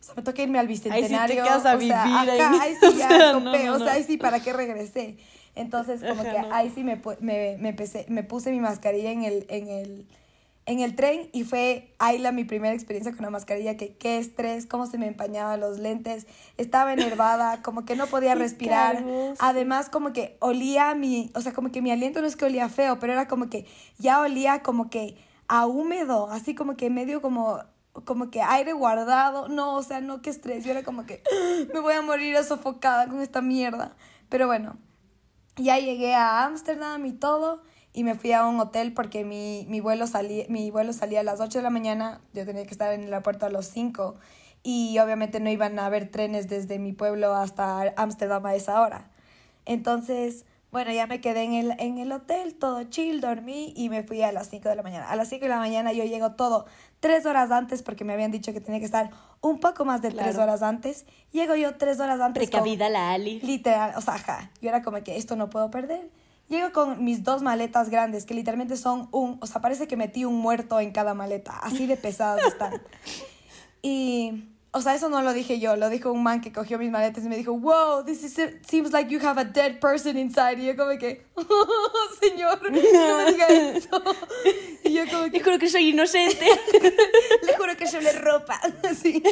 o 0.00 0.02
sea, 0.02 0.14
me 0.14 0.22
toca 0.22 0.42
irme 0.42 0.58
al 0.58 0.66
bicentenario. 0.66 1.18
Ahí 1.18 1.28
sí 1.28 1.36
te 1.36 1.42
quedas 1.42 1.66
a 1.66 1.76
vivir 1.76 1.92
ahí. 1.94 2.40
ahí 2.40 2.74
sí 2.80 2.86
ya 2.98 3.36
o 3.72 3.78
sea, 3.78 3.92
ahí 3.92 4.04
sí, 4.04 4.16
¿para 4.16 4.40
qué 4.40 4.52
regresé? 4.52 5.16
Entonces, 5.54 6.02
como 6.02 6.22
que 6.22 6.38
ahí 6.52 6.72
sí 6.74 6.84
me, 6.84 7.00
me, 7.20 7.58
me, 7.58 7.68
empecé, 7.70 8.06
me 8.08 8.22
puse 8.22 8.50
mi 8.50 8.60
mascarilla 8.60 9.10
en 9.10 9.24
el, 9.24 9.46
en 9.48 9.68
el, 9.68 10.06
en 10.66 10.80
el 10.80 10.94
tren 10.94 11.28
y 11.32 11.44
fue 11.44 11.92
ahí 11.98 12.18
la 12.18 12.32
mi 12.32 12.44
primera 12.44 12.72
experiencia 12.72 13.12
con 13.12 13.22
la 13.22 13.30
mascarilla, 13.30 13.76
que 13.76 13.94
qué 13.94 14.18
estrés, 14.18 14.66
cómo 14.66 14.86
se 14.86 14.96
me 14.96 15.06
empañaban 15.06 15.60
los 15.60 15.78
lentes, 15.78 16.26
estaba 16.56 16.92
enervada, 16.92 17.60
como 17.62 17.84
que 17.84 17.96
no 17.96 18.06
podía 18.06 18.34
respirar, 18.34 19.04
además 19.38 19.90
como 19.90 20.12
que 20.12 20.36
olía 20.38 20.94
mi, 20.94 21.30
o 21.34 21.40
sea, 21.40 21.52
como 21.52 21.72
que 21.72 21.82
mi 21.82 21.90
aliento 21.90 22.20
no 22.20 22.26
es 22.26 22.36
que 22.36 22.44
olía 22.44 22.68
feo, 22.68 22.98
pero 23.00 23.12
era 23.12 23.26
como 23.26 23.50
que 23.50 23.66
ya 23.98 24.20
olía 24.20 24.62
como 24.62 24.88
que 24.88 25.16
a 25.48 25.66
húmedo, 25.66 26.30
así 26.30 26.54
como 26.54 26.76
que 26.76 26.88
medio 26.88 27.20
como 27.20 27.60
como 27.92 28.30
que 28.30 28.42
aire 28.42 28.72
guardado. 28.72 29.48
No, 29.48 29.76
o 29.76 29.82
sea, 29.82 30.00
no, 30.00 30.22
qué 30.22 30.30
estrés. 30.30 30.64
Yo 30.64 30.70
era 30.70 30.82
como 30.82 31.06
que 31.06 31.22
me 31.72 31.80
voy 31.80 31.94
a 31.94 32.02
morir 32.02 32.36
sofocada 32.44 33.08
con 33.08 33.20
esta 33.20 33.40
mierda. 33.40 33.96
Pero 34.28 34.46
bueno, 34.46 34.76
ya 35.56 35.78
llegué 35.78 36.14
a 36.14 36.44
Ámsterdam 36.44 37.04
y 37.06 37.12
todo. 37.12 37.62
Y 37.92 38.04
me 38.04 38.14
fui 38.14 38.32
a 38.32 38.46
un 38.46 38.60
hotel 38.60 38.92
porque 38.92 39.24
mi, 39.24 39.66
mi, 39.68 39.80
vuelo 39.80 40.06
salía, 40.06 40.44
mi 40.48 40.70
vuelo 40.70 40.92
salía 40.92 41.20
a 41.20 41.24
las 41.24 41.40
8 41.40 41.58
de 41.58 41.62
la 41.62 41.70
mañana. 41.70 42.20
Yo 42.32 42.46
tenía 42.46 42.64
que 42.64 42.70
estar 42.70 42.92
en 42.92 43.02
el 43.02 43.12
aeropuerto 43.12 43.46
a 43.46 43.50
las 43.50 43.66
5. 43.66 44.14
Y 44.62 44.98
obviamente 44.98 45.40
no 45.40 45.50
iban 45.50 45.78
a 45.78 45.86
haber 45.86 46.10
trenes 46.10 46.48
desde 46.48 46.78
mi 46.78 46.92
pueblo 46.92 47.34
hasta 47.34 47.92
Ámsterdam 47.96 48.46
a 48.46 48.54
esa 48.54 48.80
hora. 48.80 49.10
Entonces, 49.64 50.44
bueno, 50.72 50.92
ya 50.92 51.06
me 51.06 51.20
quedé 51.20 51.42
en 51.42 51.54
el, 51.54 51.74
en 51.78 51.98
el 51.98 52.12
hotel, 52.12 52.54
todo 52.54 52.84
chill, 52.84 53.20
dormí 53.20 53.72
y 53.76 53.88
me 53.88 54.04
fui 54.04 54.22
a 54.22 54.30
las 54.30 54.50
5 54.50 54.68
de 54.68 54.76
la 54.76 54.82
mañana. 54.82 55.08
A 55.08 55.16
las 55.16 55.28
5 55.28 55.42
de 55.42 55.48
la 55.48 55.58
mañana 55.58 55.92
yo 55.92 56.04
llego 56.04 56.32
todo 56.32 56.66
tres 57.00 57.26
horas 57.26 57.50
antes 57.50 57.82
porque 57.82 58.04
me 58.04 58.12
habían 58.12 58.30
dicho 58.30 58.52
que 58.52 58.60
tenía 58.60 58.78
que 58.78 58.86
estar 58.86 59.10
un 59.40 59.58
poco 59.58 59.84
más 59.84 60.00
de 60.00 60.10
tres 60.12 60.36
horas 60.38 60.62
antes. 60.62 61.06
Llego 61.32 61.56
yo 61.56 61.76
tres 61.76 61.98
horas 61.98 62.20
antes. 62.20 62.48
Precavida 62.48 62.88
la 62.88 63.12
Ali. 63.12 63.40
Literal, 63.40 63.94
o 63.96 64.00
sea, 64.00 64.14
ajá. 64.14 64.50
Yo 64.60 64.68
era 64.68 64.82
como 64.82 65.02
que 65.02 65.16
esto 65.16 65.34
no 65.34 65.50
puedo 65.50 65.70
perder. 65.70 66.08
Llego 66.48 66.72
con 66.72 67.04
mis 67.04 67.24
dos 67.24 67.42
maletas 67.42 67.90
grandes 67.90 68.24
que 68.26 68.34
literalmente 68.34 68.76
son 68.76 69.08
un, 69.12 69.38
o 69.40 69.46
sea, 69.46 69.60
parece 69.60 69.88
que 69.88 69.96
metí 69.96 70.24
un 70.24 70.36
muerto 70.36 70.78
en 70.78 70.92
cada 70.92 71.14
maleta. 71.14 71.56
Así 71.58 71.86
de 71.86 71.96
pesadas 71.96 72.44
están. 72.44 72.80
y 73.82 74.44
o 74.72 74.80
sea, 74.80 74.94
eso 74.94 75.08
no 75.08 75.20
lo 75.22 75.32
dije 75.32 75.58
yo, 75.58 75.74
lo 75.74 75.88
dijo 75.88 76.12
un 76.12 76.22
man 76.22 76.40
que 76.40 76.52
cogió 76.52 76.78
mis 76.78 76.92
maletas 76.92 77.24
y 77.24 77.28
me 77.28 77.36
dijo, 77.36 77.52
wow, 77.58 78.04
this 78.04 78.22
is 78.22 78.38
seems 78.64 78.92
like 78.92 79.10
you 79.12 79.18
have 79.20 79.40
a 79.40 79.44
dead 79.44 79.80
person 79.80 80.16
inside. 80.16 80.58
Y 80.60 80.66
yo 80.66 80.76
como 80.76 80.96
que, 80.96 81.26
oh, 81.34 81.66
señor, 82.20 82.62
no 82.62 82.70
me 82.70 82.80
diga 83.32 83.46
eso. 83.48 84.02
Y 84.84 84.92
yo 84.92 85.08
como 85.10 85.24
que... 85.24 85.38
Le 85.38 85.40
juro 85.42 85.58
que 85.58 85.68
soy 85.68 85.88
inocente. 85.88 86.46
Le 87.42 87.56
juro 87.56 87.76
que 87.76 87.86
yo 87.86 88.00
le 88.00 88.12
ropa. 88.12 88.60
Sí. 89.00 89.22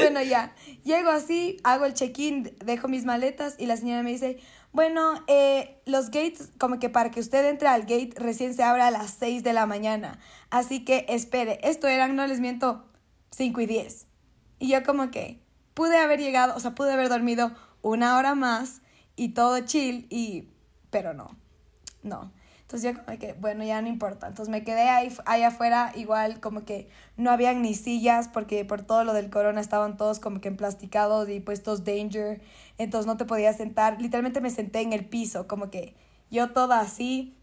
Bueno, 0.00 0.22
ya, 0.22 0.54
llego 0.84 1.10
así, 1.10 1.58
hago 1.62 1.84
el 1.84 1.94
check-in, 1.94 2.54
dejo 2.64 2.88
mis 2.88 3.04
maletas 3.04 3.54
y 3.58 3.66
la 3.66 3.76
señora 3.76 4.02
me 4.02 4.10
dice, 4.10 4.38
bueno, 4.72 5.24
eh, 5.26 5.80
los 5.86 6.06
gates, 6.06 6.50
como 6.58 6.78
que 6.78 6.88
para 6.88 7.10
que 7.10 7.20
usted 7.20 7.44
entre 7.46 7.68
al 7.68 7.82
gate 7.82 8.12
recién 8.16 8.54
se 8.54 8.62
abra 8.62 8.86
a 8.86 8.90
las 8.90 9.12
6 9.12 9.42
de 9.42 9.52
la 9.52 9.66
mañana. 9.66 10.18
Así 10.50 10.84
que 10.84 11.06
espere, 11.08 11.58
esto 11.62 11.86
eran, 11.88 12.16
no 12.16 12.26
les 12.26 12.40
miento, 12.40 12.84
5 13.30 13.60
y 13.62 13.66
10. 13.66 14.09
Y 14.60 14.68
yo 14.68 14.84
como 14.84 15.10
que 15.10 15.40
pude 15.74 15.98
haber 15.98 16.20
llegado, 16.20 16.54
o 16.54 16.60
sea, 16.60 16.76
pude 16.76 16.92
haber 16.92 17.08
dormido 17.08 17.50
una 17.82 18.16
hora 18.16 18.36
más 18.36 18.82
y 19.16 19.30
todo 19.30 19.58
chill, 19.60 20.06
y, 20.10 20.48
pero 20.90 21.14
no, 21.14 21.36
no. 22.04 22.30
Entonces 22.70 22.94
yo 22.94 23.04
como 23.04 23.18
que, 23.18 23.32
bueno, 23.32 23.64
ya 23.64 23.82
no 23.82 23.88
importa. 23.88 24.28
Entonces 24.28 24.48
me 24.48 24.62
quedé 24.62 24.88
ahí, 24.88 25.12
ahí 25.26 25.42
afuera, 25.42 25.90
igual 25.96 26.38
como 26.38 26.64
que 26.64 26.88
no 27.16 27.32
habían 27.32 27.62
ni 27.62 27.74
sillas 27.74 28.28
porque 28.28 28.64
por 28.64 28.82
todo 28.82 29.02
lo 29.02 29.12
del 29.12 29.28
corona 29.28 29.60
estaban 29.60 29.96
todos 29.96 30.20
como 30.20 30.40
que 30.40 30.46
emplasticados 30.46 31.28
y 31.28 31.40
puestos 31.40 31.82
danger. 31.82 32.40
Entonces 32.78 33.08
no 33.08 33.16
te 33.16 33.24
podías 33.24 33.56
sentar. 33.56 34.00
Literalmente 34.00 34.40
me 34.40 34.50
senté 34.50 34.82
en 34.82 34.92
el 34.92 35.04
piso, 35.04 35.48
como 35.48 35.68
que 35.68 35.96
yo 36.30 36.52
toda 36.52 36.78
así. 36.78 37.34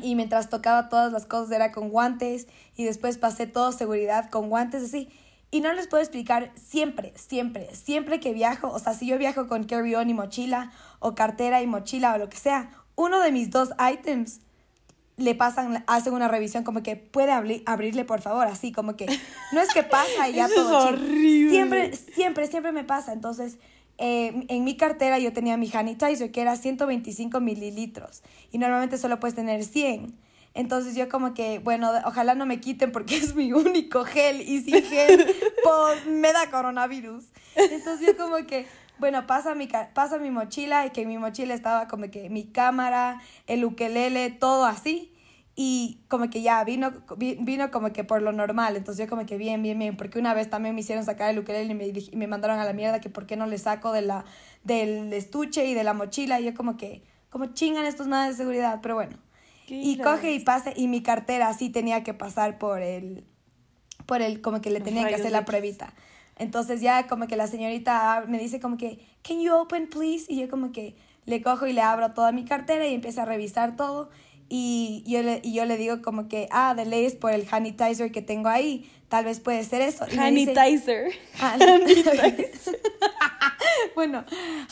Y 0.00 0.14
mientras 0.14 0.48
tocaba 0.48 0.88
todas 0.88 1.12
las 1.12 1.26
cosas 1.26 1.52
era 1.52 1.70
con 1.70 1.90
guantes 1.90 2.48
y 2.74 2.84
después 2.84 3.18
pasé 3.18 3.46
todo 3.46 3.72
seguridad 3.72 4.30
con 4.30 4.48
guantes 4.48 4.84
así. 4.84 5.10
Y 5.52 5.60
no 5.60 5.72
les 5.74 5.86
puedo 5.86 6.02
explicar 6.02 6.50
siempre, 6.54 7.12
siempre, 7.14 7.68
siempre 7.74 8.20
que 8.20 8.32
viajo, 8.32 8.70
o 8.70 8.78
sea, 8.78 8.94
si 8.94 9.06
yo 9.06 9.18
viajo 9.18 9.46
con 9.48 9.64
carry-on 9.64 10.08
y 10.08 10.14
mochila, 10.14 10.72
o 10.98 11.14
cartera 11.14 11.60
y 11.60 11.66
mochila, 11.66 12.14
o 12.14 12.18
lo 12.18 12.30
que 12.30 12.38
sea, 12.38 12.70
uno 12.96 13.20
de 13.20 13.32
mis 13.32 13.50
dos 13.50 13.68
items 13.92 14.40
le 15.18 15.34
pasan, 15.34 15.84
hacen 15.86 16.14
una 16.14 16.26
revisión 16.26 16.64
como 16.64 16.82
que 16.82 16.96
puede 16.96 17.32
abrirle 17.66 18.06
por 18.06 18.22
favor, 18.22 18.46
así 18.46 18.72
como 18.72 18.96
que 18.96 19.06
no 19.52 19.60
es 19.60 19.72
que 19.74 19.82
pasa 19.82 20.28
y 20.30 20.32
ya 20.36 20.48
todo. 20.48 20.88
Es 20.88 20.94
horrible. 20.94 21.50
Siempre, 21.50 21.96
siempre, 21.96 22.46
siempre 22.46 22.72
me 22.72 22.84
pasa. 22.84 23.12
Entonces, 23.12 23.58
eh, 23.98 24.46
en 24.48 24.64
mi 24.64 24.78
cartera 24.78 25.18
yo 25.18 25.34
tenía 25.34 25.58
mi 25.58 25.68
sanitizer 25.68 26.32
que 26.32 26.40
era 26.40 26.56
125 26.56 27.40
mililitros 27.40 28.22
y 28.50 28.58
normalmente 28.58 28.96
solo 28.96 29.20
puedes 29.20 29.34
tener 29.34 29.64
100. 29.64 30.14
Entonces 30.54 30.94
yo 30.94 31.08
como 31.08 31.32
que, 31.32 31.58
bueno, 31.60 31.90
ojalá 32.04 32.34
no 32.34 32.44
me 32.44 32.60
quiten 32.60 32.92
porque 32.92 33.16
es 33.18 33.34
mi 33.34 33.52
único 33.52 34.04
gel 34.04 34.40
y 34.42 34.60
sin 34.60 34.82
gel 34.84 35.34
pues 35.62 36.06
me 36.06 36.32
da 36.32 36.50
coronavirus. 36.50 37.24
Entonces 37.56 38.06
yo 38.06 38.16
como 38.16 38.46
que, 38.46 38.66
bueno, 38.98 39.26
pasa 39.26 39.54
mi, 39.54 39.68
pasa 39.94 40.18
mi 40.18 40.30
mochila 40.30 40.86
y 40.86 40.90
que 40.90 41.06
mi 41.06 41.18
mochila 41.18 41.54
estaba 41.54 41.88
como 41.88 42.10
que 42.10 42.28
mi 42.28 42.44
cámara, 42.44 43.20
el 43.46 43.64
ukelele, 43.64 44.30
todo 44.30 44.64
así. 44.64 45.08
Y 45.54 46.00
como 46.08 46.30
que 46.30 46.40
ya 46.40 46.64
vino, 46.64 46.92
vino 47.18 47.70
como 47.70 47.92
que 47.92 48.04
por 48.04 48.22
lo 48.22 48.32
normal. 48.32 48.74
Entonces 48.76 49.04
yo 49.04 49.10
como 49.10 49.26
que 49.26 49.36
bien, 49.36 49.62
bien, 49.62 49.78
bien. 49.78 49.98
Porque 49.98 50.18
una 50.18 50.32
vez 50.32 50.48
también 50.48 50.74
me 50.74 50.80
hicieron 50.80 51.04
sacar 51.04 51.30
el 51.30 51.38
ukelele 51.38 51.72
y 51.72 51.74
me, 51.74 51.86
y 51.88 52.16
me 52.16 52.26
mandaron 52.26 52.58
a 52.58 52.64
la 52.64 52.72
mierda 52.72 53.00
que 53.02 53.10
por 53.10 53.26
qué 53.26 53.36
no 53.36 53.46
le 53.46 53.58
saco 53.58 53.92
de 53.92 54.00
la, 54.00 54.24
del 54.64 55.12
estuche 55.12 55.66
y 55.66 55.74
de 55.74 55.84
la 55.84 55.92
mochila. 55.92 56.40
Y 56.40 56.44
yo 56.44 56.54
como 56.54 56.78
que, 56.78 57.04
como 57.28 57.46
chingan 57.46 57.84
estos 57.84 58.06
madres 58.06 58.38
de 58.38 58.44
seguridad. 58.44 58.80
Pero 58.82 58.94
bueno 58.94 59.18
y 59.68 59.98
coge 59.98 60.32
y 60.32 60.40
pasa, 60.40 60.72
y 60.74 60.88
mi 60.88 61.02
cartera 61.02 61.52
sí 61.54 61.70
tenía 61.70 62.02
que 62.02 62.14
pasar 62.14 62.58
por 62.58 62.80
el, 62.82 63.24
por 64.06 64.22
el, 64.22 64.40
como 64.40 64.60
que 64.60 64.70
le 64.70 64.80
tenía 64.80 65.08
que 65.08 65.14
hacer 65.14 65.32
la 65.32 65.44
pruebita. 65.44 65.94
Entonces 66.38 66.80
ya 66.80 67.06
como 67.06 67.26
que 67.26 67.36
la 67.36 67.46
señorita 67.46 68.24
me 68.26 68.38
dice 68.38 68.60
como 68.60 68.76
que, 68.76 69.06
can 69.22 69.40
you 69.40 69.52
open 69.54 69.88
please? 69.88 70.26
Y 70.28 70.40
yo 70.40 70.48
como 70.48 70.72
que 70.72 70.96
le 71.24 71.42
cojo 71.42 71.66
y 71.66 71.72
le 71.72 71.82
abro 71.82 72.12
toda 72.12 72.32
mi 72.32 72.44
cartera 72.44 72.86
y 72.86 72.94
empiezo 72.94 73.22
a 73.22 73.24
revisar 73.24 73.76
todo. 73.76 74.10
Y 74.54 75.02
yo 75.06 75.22
le, 75.22 75.40
y 75.42 75.54
yo 75.54 75.64
le 75.64 75.78
digo 75.78 76.02
como 76.02 76.28
que, 76.28 76.46
ah, 76.50 76.74
de 76.74 76.84
ley 76.84 77.06
es 77.06 77.14
por 77.14 77.32
el 77.32 77.48
sanitizer 77.48 78.12
que 78.12 78.20
tengo 78.20 78.50
ahí. 78.50 78.86
Tal 79.08 79.24
vez 79.24 79.40
puede 79.40 79.64
ser 79.64 79.80
eso. 79.80 80.04
Sanitizer. 80.10 81.10
bueno, 83.94 84.26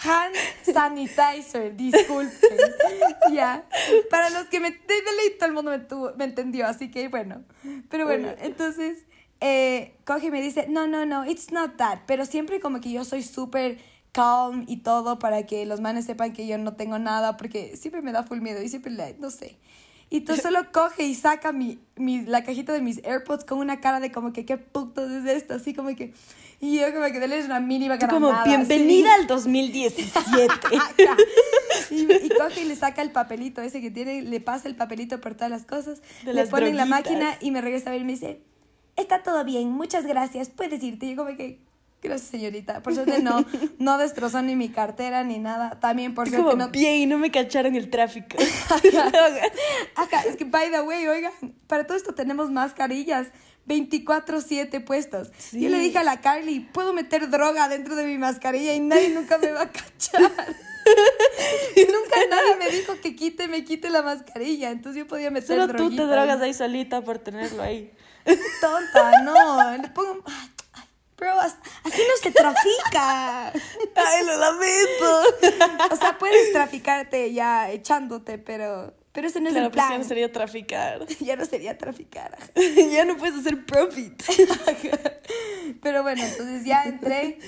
hand 0.04 0.34
sanitizer, 0.70 1.74
disculpen. 1.74 2.58
ya. 3.32 3.64
Para 4.10 4.28
los 4.28 4.48
que 4.48 4.60
me... 4.60 4.70
De, 4.70 4.76
ley 4.76 5.38
todo 5.38 5.48
el 5.48 5.54
mundo 5.54 5.70
me, 5.70 5.78
me 6.18 6.24
entendió, 6.24 6.66
así 6.66 6.90
que 6.90 7.08
bueno. 7.08 7.42
Pero 7.88 8.04
bueno, 8.04 8.28
entonces... 8.42 9.06
Eh, 9.42 9.94
coge 10.04 10.26
y 10.26 10.30
me 10.30 10.42
dice, 10.42 10.66
no, 10.68 10.86
no, 10.86 11.06
no, 11.06 11.24
it's 11.24 11.50
not 11.50 11.78
that. 11.78 12.00
Pero 12.06 12.26
siempre 12.26 12.60
como 12.60 12.82
que 12.82 12.92
yo 12.92 13.06
soy 13.06 13.22
súper 13.22 13.78
calm 14.12 14.64
y 14.66 14.78
todo 14.78 15.18
para 15.18 15.46
que 15.46 15.66
los 15.66 15.80
manes 15.80 16.04
sepan 16.04 16.32
que 16.32 16.46
yo 16.46 16.58
no 16.58 16.74
tengo 16.74 16.98
nada, 16.98 17.36
porque 17.36 17.76
siempre 17.76 18.02
me 18.02 18.12
da 18.12 18.22
full 18.22 18.40
miedo 18.40 18.62
y 18.62 18.68
siempre, 18.68 19.16
no 19.18 19.30
sé. 19.30 19.58
Y 20.12 20.22
tú 20.22 20.36
solo 20.36 20.72
coge 20.72 21.04
y 21.04 21.14
saca 21.14 21.52
mi, 21.52 21.78
mi, 21.94 22.22
la 22.22 22.42
cajita 22.42 22.72
de 22.72 22.80
mis 22.80 22.98
AirPods 23.04 23.44
con 23.44 23.58
una 23.58 23.80
cara 23.80 24.00
de 24.00 24.10
como 24.10 24.32
que, 24.32 24.44
¿qué 24.44 24.56
puto 24.56 25.04
es 25.06 25.24
esto? 25.24 25.54
Así 25.54 25.72
como 25.72 25.94
que... 25.94 26.12
Y 26.60 26.78
yo 26.78 26.92
como 26.92 27.06
que 27.06 27.24
es 27.38 27.44
una 27.46 27.60
mínima 27.60 27.96
cara 27.96 28.12
Como, 28.12 28.34
bienvenida 28.44 29.14
al 29.14 29.26
2017. 29.28 30.10
y, 31.90 32.02
y, 32.02 32.28
coge 32.36 32.62
y 32.62 32.64
le 32.64 32.76
saca 32.76 33.02
el 33.02 33.12
papelito 33.12 33.62
ese 33.62 33.80
que 33.80 33.90
tiene, 33.90 34.22
le 34.22 34.40
pasa 34.40 34.68
el 34.68 34.74
papelito 34.74 35.20
por 35.20 35.34
todas 35.34 35.50
las 35.50 35.64
cosas, 35.64 36.02
le 36.24 36.46
pone 36.48 36.68
en 36.68 36.76
la 36.76 36.86
máquina 36.86 37.36
y 37.40 37.52
me 37.52 37.60
regresa 37.60 37.88
a 37.90 37.92
ver 37.92 38.02
y 38.02 38.04
me 38.04 38.12
dice, 38.12 38.42
está 38.96 39.22
todo 39.22 39.44
bien, 39.44 39.70
muchas 39.70 40.04
gracias, 40.04 40.50
puedes 40.50 40.82
irte. 40.82 41.06
Y 41.06 41.10
yo 41.10 41.24
como 41.24 41.36
que, 41.36 41.60
Gracias, 42.02 42.30
señorita. 42.30 42.82
Por 42.82 42.94
suerte 42.94 43.22
no, 43.22 43.44
no 43.78 43.98
destrozó 43.98 44.40
ni 44.40 44.56
mi 44.56 44.70
cartera 44.70 45.22
ni 45.22 45.38
nada. 45.38 45.78
También 45.80 46.14
por 46.14 46.28
suerte 46.28 46.56
no. 46.56 46.70
Bien, 46.70 47.08
no 47.08 47.18
me 47.18 47.30
cacharon 47.30 47.74
el 47.76 47.90
tráfico. 47.90 48.36
Es 50.26 50.36
que 50.36 50.44
by 50.44 50.70
the 50.70 50.80
way, 50.82 51.06
oigan, 51.06 51.32
para 51.66 51.86
todo 51.86 51.96
esto 51.96 52.14
tenemos 52.14 52.50
mascarillas 52.50 53.28
24-7 53.66 54.82
puestos. 54.84 55.30
Yo 55.52 55.68
le 55.68 55.78
dije 55.78 55.98
a 55.98 56.02
la 56.02 56.20
Carly, 56.20 56.60
puedo 56.60 56.92
meter 56.92 57.30
droga 57.30 57.68
dentro 57.68 57.94
de 57.96 58.06
mi 58.06 58.18
mascarilla 58.18 58.74
y 58.74 58.80
nadie 58.80 59.10
nunca 59.10 59.38
me 59.38 59.52
va 59.52 59.62
a 59.62 59.70
cachar. 59.70 60.22
y 61.76 61.80
nunca 61.84 62.16
nadie 62.28 62.56
me 62.58 62.70
dijo 62.70 62.94
que 63.00 63.14
quite, 63.14 63.48
me 63.48 63.64
quite 63.64 63.90
la 63.90 64.02
mascarilla. 64.02 64.70
Entonces 64.70 65.00
yo 65.00 65.06
podía 65.06 65.30
meter 65.30 65.60
Solo 65.60 65.74
tú 65.74 65.94
te 65.94 66.02
drogas 66.02 66.40
ahí 66.40 66.54
solita 66.54 67.02
por 67.02 67.18
tenerlo 67.18 67.62
ahí. 67.62 67.92
Tonta, 68.60 69.22
no. 69.22 69.76
Le 69.76 69.88
pongo. 69.88 70.24
Bro, 71.20 71.38
así 71.38 71.58
no 71.84 72.16
se 72.22 72.30
trafica. 72.30 73.52
Ay, 73.94 74.24
lo 74.24 74.38
lamento. 74.38 75.92
O 75.92 75.96
sea, 75.96 76.16
puedes 76.18 76.50
traficarte 76.50 77.30
ya 77.34 77.70
echándote, 77.70 78.38
pero, 78.38 78.94
pero 79.12 79.28
ese 79.28 79.38
no 79.42 79.50
es 79.50 79.54
el 79.54 79.64
pues 79.64 79.74
plan. 79.74 79.90
ya 79.92 79.98
no 79.98 80.04
sería 80.04 80.32
traficar. 80.32 81.06
Ya 81.20 81.36
no 81.36 81.44
sería 81.44 81.76
traficar. 81.76 82.38
ya 82.90 83.04
no 83.04 83.18
puedes 83.18 83.38
hacer 83.38 83.66
profit. 83.66 84.22
pero 85.82 86.02
bueno, 86.02 86.24
entonces 86.24 86.64
ya 86.64 86.84
entré. 86.84 87.38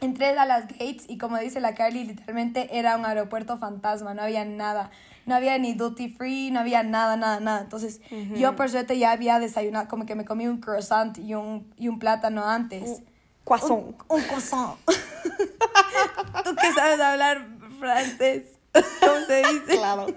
Entré 0.00 0.28
a 0.28 0.46
las 0.46 0.66
gates 0.68 1.04
y 1.08 1.18
como 1.18 1.36
dice 1.36 1.60
la 1.60 1.74
Carly, 1.74 2.04
literalmente 2.04 2.78
era 2.78 2.96
un 2.96 3.04
aeropuerto 3.04 3.58
fantasma, 3.58 4.14
no 4.14 4.22
había 4.22 4.46
nada 4.46 4.90
no 5.26 5.34
había 5.34 5.58
ni 5.58 5.74
duty 5.74 6.08
free, 6.08 6.50
no 6.50 6.60
había 6.60 6.82
nada, 6.82 7.16
nada, 7.16 7.40
nada. 7.40 7.60
Entonces, 7.60 8.00
yo 8.34 8.56
por 8.56 8.70
suerte 8.70 8.98
ya 8.98 9.12
había 9.12 9.38
desayunado, 9.38 9.88
como 9.88 10.06
que 10.06 10.14
me 10.14 10.24
comí 10.24 10.46
un 10.46 10.60
croissant 10.60 11.18
y 11.18 11.34
un, 11.34 11.72
y 11.76 11.88
un 11.88 11.98
plátano 11.98 12.44
antes. 12.44 12.82
Un 12.82 13.04
croissant. 13.44 13.94
Un, 14.08 14.22
croissant. 14.22 14.76
Tú 16.44 16.54
que 16.56 16.72
sabes 16.72 17.00
hablar 17.00 17.46
francés, 17.78 18.44
¿cómo 18.72 19.20
se 19.26 19.38
dice? 19.38 19.76
Claro. 19.78 20.06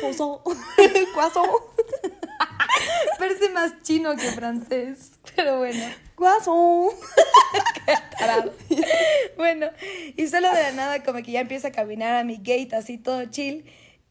croissant. 0.00 0.40
croissant. 1.14 1.48
Parece 3.18 3.50
más 3.50 3.82
chino 3.82 4.14
que 4.16 4.30
francés, 4.32 5.12
pero 5.34 5.58
bueno. 5.58 5.84
Guasón. 6.16 6.90
bueno, 9.36 9.66
y 10.16 10.26
solo 10.26 10.48
de 10.48 10.62
la 10.62 10.72
nada 10.72 11.02
como 11.02 11.22
que 11.22 11.32
ya 11.32 11.40
empiezo 11.40 11.68
a 11.68 11.70
caminar 11.70 12.14
a 12.14 12.24
mi 12.24 12.36
gate 12.36 12.70
así 12.72 12.98
todo 12.98 13.24
chill 13.26 13.64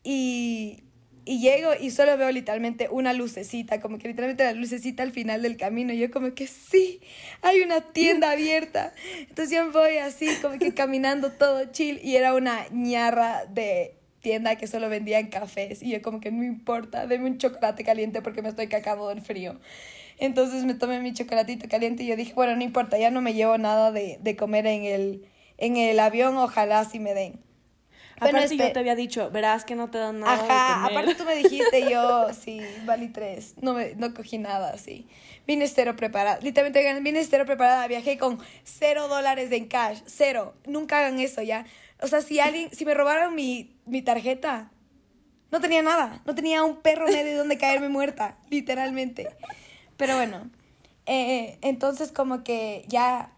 y, 0.03 0.83
y 1.25 1.39
llego 1.39 1.71
y 1.79 1.91
solo 1.91 2.17
veo 2.17 2.31
literalmente 2.31 2.87
una 2.89 3.11
lucecita, 3.11 3.81
como 3.81 3.97
que 3.97 4.07
literalmente 4.07 4.45
la 4.45 4.53
lucecita 4.53 5.03
al 5.03 5.11
final 5.11 5.41
del 5.41 5.57
camino. 5.57 5.91
Y 5.91 5.99
yo 5.99 6.09
como 6.09 6.33
que 6.33 6.47
sí, 6.47 7.01
hay 7.41 7.61
una 7.61 7.81
tienda 7.81 8.31
abierta. 8.31 8.93
Entonces 9.19 9.55
yo 9.55 9.69
voy 9.71 9.97
así 9.97 10.27
como 10.41 10.57
que 10.57 10.73
caminando 10.73 11.31
todo 11.33 11.65
chill 11.65 11.99
y 12.01 12.15
era 12.15 12.33
una 12.33 12.67
ñarra 12.71 13.45
de 13.45 13.96
tienda 14.27 14.57
que 14.57 14.67
solo 14.67 14.89
vendían 14.89 15.27
cafés 15.27 15.81
y 15.81 15.91
yo 15.91 16.01
como 16.01 16.19
que 16.19 16.31
no 16.31 16.43
importa, 16.43 17.07
deme 17.07 17.25
un 17.29 17.37
chocolate 17.37 17.83
caliente 17.85 18.21
porque 18.21 18.41
me 18.41 18.49
estoy 18.49 18.67
cagando 18.67 19.07
del 19.07 19.21
frío. 19.21 19.59
Entonces 20.17 20.65
me 20.65 20.73
tomé 20.73 20.99
mi 20.99 21.13
chocolatito 21.13 21.69
caliente 21.69 22.03
y 22.03 22.07
yo 22.07 22.15
dije, 22.17 22.33
bueno, 22.33 22.55
no 22.55 22.63
importa, 22.63 22.97
ya 22.97 23.09
no 23.11 23.21
me 23.21 23.33
llevo 23.33 23.57
nada 23.57 23.91
de, 23.93 24.17
de 24.21 24.35
comer 24.35 24.67
en 24.67 24.83
el, 24.83 25.25
en 25.57 25.77
el 25.77 25.99
avión, 25.99 26.35
ojalá 26.37 26.83
si 26.85 26.99
me 26.99 27.13
den. 27.13 27.39
aparte 28.19 28.57
yo 28.57 28.71
te 28.71 28.79
había 28.79 28.95
dicho, 28.95 29.31
verás 29.31 29.63
que 29.63 29.75
no 29.75 29.89
te 29.89 29.97
dan 29.99 30.19
nada 30.19 30.33
Ajá, 30.33 30.85
aparte 30.85 31.15
tú 31.15 31.23
me 31.23 31.35
dijiste 31.35 31.87
yo, 31.87 32.27
sí, 32.33 32.81
valí 32.83 33.09
tres, 33.09 33.55
no, 33.61 33.73
me, 33.73 33.95
no 33.95 34.13
cogí 34.13 34.37
nada, 34.39 34.77
sí. 34.77 35.07
Vine 35.45 35.67
cero 35.67 35.95
preparada, 35.95 36.39
literalmente 36.41 37.01
vine 37.01 37.23
cero 37.23 37.45
preparada, 37.45 37.87
viajé 37.87 38.17
con 38.17 38.39
cero 38.63 39.07
dólares 39.07 39.51
en 39.53 39.67
cash, 39.67 40.01
cero. 40.05 40.55
Nunca 40.65 40.99
hagan 40.99 41.19
eso 41.19 41.41
ya. 41.41 41.65
O 42.01 42.07
sea, 42.07 42.21
si 42.21 42.39
alguien, 42.39 42.69
si 42.71 42.85
me 42.85 42.93
robaron 42.93 43.35
mi, 43.35 43.76
mi 43.87 44.01
tarjeta, 44.01 44.71
no 45.51 45.59
tenía 45.61 45.81
nada, 45.81 46.21
no 46.25 46.35
tenía 46.35 46.63
un 46.63 46.77
perro 46.77 47.05
medio 47.05 47.37
donde 47.37 47.57
caerme 47.57 47.89
muerta, 47.89 48.37
literalmente. 48.49 49.29
Pero 49.95 50.15
bueno, 50.15 50.49
eh, 51.05 51.57
entonces 51.61 52.11
como 52.11 52.43
que 52.43 52.85
ya 52.87 53.31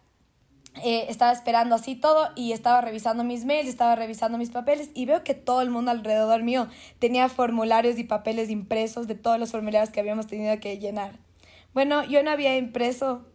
eh, 0.83 1.05
estaba 1.09 1.31
esperando 1.31 1.75
así 1.75 1.95
todo 1.95 2.29
y 2.35 2.51
estaba 2.51 2.81
revisando 2.81 3.23
mis 3.23 3.45
mails, 3.45 3.67
estaba 3.67 3.95
revisando 3.95 4.37
mis 4.37 4.49
papeles 4.49 4.91
y 4.93 5.05
veo 5.05 5.23
que 5.23 5.33
todo 5.33 5.61
el 5.61 5.69
mundo 5.69 5.91
alrededor 5.91 6.43
mío 6.43 6.67
tenía 6.99 7.27
formularios 7.27 7.97
y 7.97 8.03
papeles 8.03 8.49
impresos 8.49 9.07
de 9.07 9.15
todos 9.15 9.39
los 9.39 9.51
formularios 9.51 9.89
que 9.89 9.99
habíamos 9.99 10.27
tenido 10.27 10.59
que 10.59 10.77
llenar. 10.77 11.19
Bueno, 11.73 12.03
yo 12.03 12.23
no 12.23 12.31
había 12.31 12.57
impreso 12.57 13.25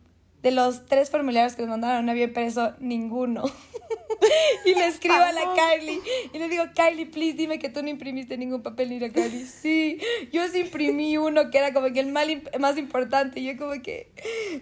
de 0.45 0.51
los 0.51 0.85
tres 0.85 1.09
formularios 1.09 1.57
que 1.57 1.63
nos 1.63 1.71
mandaron, 1.71 2.05
no 2.05 2.13
había 2.13 2.25
impreso 2.25 2.75
ninguno. 2.79 3.45
y 4.67 4.75
le 4.75 4.87
escribo 4.89 5.15
a 5.15 5.33
la 5.33 5.41
Kylie 5.55 6.03
y 6.35 6.39
le 6.39 6.51
digo, 6.51 6.65
Kylie, 6.75 7.07
please 7.07 7.33
dime 7.33 7.59
que 7.59 7.71
tú 7.71 7.83
no 7.83 7.89
imprimiste 7.89 8.37
ningún 8.37 8.63
papel. 8.63 8.93
Y 8.93 9.01
la 9.01 9.09
Kylie, 9.09 9.47
sí, 9.47 9.99
yo 10.33 10.47
sí 10.49 10.61
imprimí 10.61 11.17
uno 11.17 11.51
que 11.51 11.57
era 11.57 11.73
como 11.73 11.91
que 11.95 12.01
el 12.01 12.13
mal, 12.13 12.43
más 12.61 12.77
importante. 12.77 13.41
Y 13.41 13.47
yo 13.47 13.57
como 13.57 13.81
que, 13.83 14.11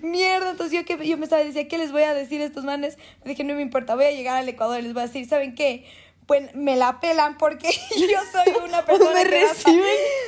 mierda, 0.02 0.52
entonces 0.52 0.78
yo, 0.78 0.84
que, 0.84 1.04
yo 1.04 1.18
me 1.18 1.24
estaba 1.24 1.42
diciendo, 1.42 1.68
¿qué 1.68 1.78
les 1.78 1.90
voy 1.90 2.02
a 2.02 2.14
decir 2.14 2.40
a 2.42 2.44
estos 2.44 2.62
manes? 2.62 2.96
Me 3.24 3.30
dije, 3.30 3.42
no 3.42 3.56
me 3.56 3.62
importa, 3.62 3.96
voy 3.96 4.04
a 4.04 4.12
llegar 4.12 4.36
al 4.36 4.48
Ecuador 4.48 4.78
y 4.78 4.82
les 4.82 4.92
voy 4.92 5.02
a 5.02 5.06
decir, 5.06 5.26
¿saben 5.26 5.56
qué? 5.56 5.84
Pues 6.26 6.54
me 6.54 6.76
la 6.76 7.00
pelan 7.00 7.36
porque 7.36 7.68
yo 7.90 8.18
soy 8.30 8.54
una 8.64 8.84
persona 8.86 9.24
que 9.24 9.44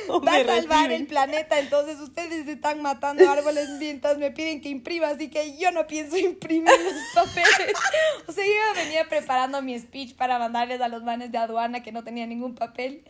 va, 0.09 0.33
a, 0.33 0.45
salvar 0.45 0.91
el 0.91 1.07
planeta. 1.07 1.59
Entonces 1.59 1.99
ustedes 1.99 2.47
están 2.47 2.81
matando 2.81 3.29
árboles 3.31 3.69
mientras 3.79 4.17
me 4.17 4.31
piden 4.31 4.61
que 4.61 4.69
imprima, 4.69 5.07
así 5.07 5.29
que 5.29 5.57
yo 5.57 5.71
no 5.71 5.87
pienso 5.87 6.17
imprimir 6.17 6.73
los 6.83 7.25
papeles. 7.25 7.75
O 8.27 8.31
sea, 8.31 8.43
yo 8.45 8.81
venía 8.81 9.07
preparando 9.07 9.61
mi 9.61 9.77
speech 9.79 10.15
para 10.15 10.39
mandarles 10.39 10.81
a 10.81 10.87
los 10.87 11.03
manes 11.03 11.31
de 11.31 11.37
aduana 11.37 11.83
que 11.83 11.91
no 11.91 12.03
tenía 12.03 12.25
ningún 12.27 12.55
papel. 12.55 13.03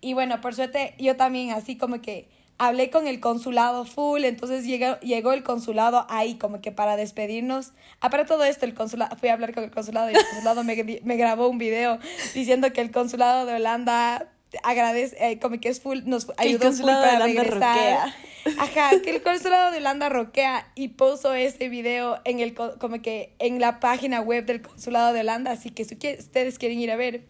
Y 0.00 0.14
bueno, 0.14 0.40
por 0.40 0.54
suerte 0.54 0.94
yo 0.98 1.16
también 1.16 1.50
así 1.50 1.76
como 1.76 2.00
que 2.00 2.28
hablé 2.62 2.90
con 2.90 3.08
el 3.08 3.18
consulado 3.18 3.84
full, 3.84 4.24
entonces 4.24 4.64
llegó, 4.64 4.98
llegó 5.00 5.32
el 5.32 5.42
consulado 5.42 6.06
ahí 6.08 6.36
como 6.36 6.60
que 6.60 6.70
para 6.70 6.96
despedirnos. 6.96 7.72
Aparte 8.00 8.28
todo 8.28 8.44
esto, 8.44 8.66
el 8.66 8.74
consulado, 8.74 9.16
fui 9.16 9.30
a 9.30 9.32
hablar 9.32 9.52
con 9.52 9.64
el 9.64 9.72
consulado 9.72 10.10
y 10.10 10.14
el 10.14 10.24
consulado 10.24 10.62
me, 10.62 11.00
me 11.02 11.16
grabó 11.16 11.48
un 11.48 11.58
video 11.58 11.98
diciendo 12.34 12.72
que 12.72 12.80
el 12.80 12.92
consulado 12.92 13.46
de 13.46 13.54
Holanda 13.54 14.28
agradece, 14.62 15.16
eh, 15.18 15.40
como 15.40 15.58
que 15.58 15.70
es 15.70 15.80
full, 15.80 16.00
nos 16.04 16.28
ayudó 16.36 16.72
full 16.72 16.86
para 16.86 17.24
regresar. 17.24 18.14
Ajá, 18.58 18.90
que 19.02 19.10
el 19.10 19.22
consulado 19.22 19.72
de 19.72 19.78
Holanda 19.78 20.08
roquea 20.08 20.70
y 20.76 20.88
puso 20.88 21.34
ese 21.34 21.68
video 21.68 22.20
en 22.24 22.38
el, 22.38 22.54
como 22.54 23.02
que 23.02 23.34
en 23.40 23.60
la 23.60 23.80
página 23.80 24.20
web 24.20 24.46
del 24.46 24.62
consulado 24.62 25.12
de 25.12 25.20
Holanda, 25.20 25.50
así 25.50 25.70
que 25.70 25.84
si 25.84 25.94
ustedes 25.94 26.58
quieren 26.60 26.78
ir 26.78 26.92
a 26.92 26.96
ver, 26.96 27.24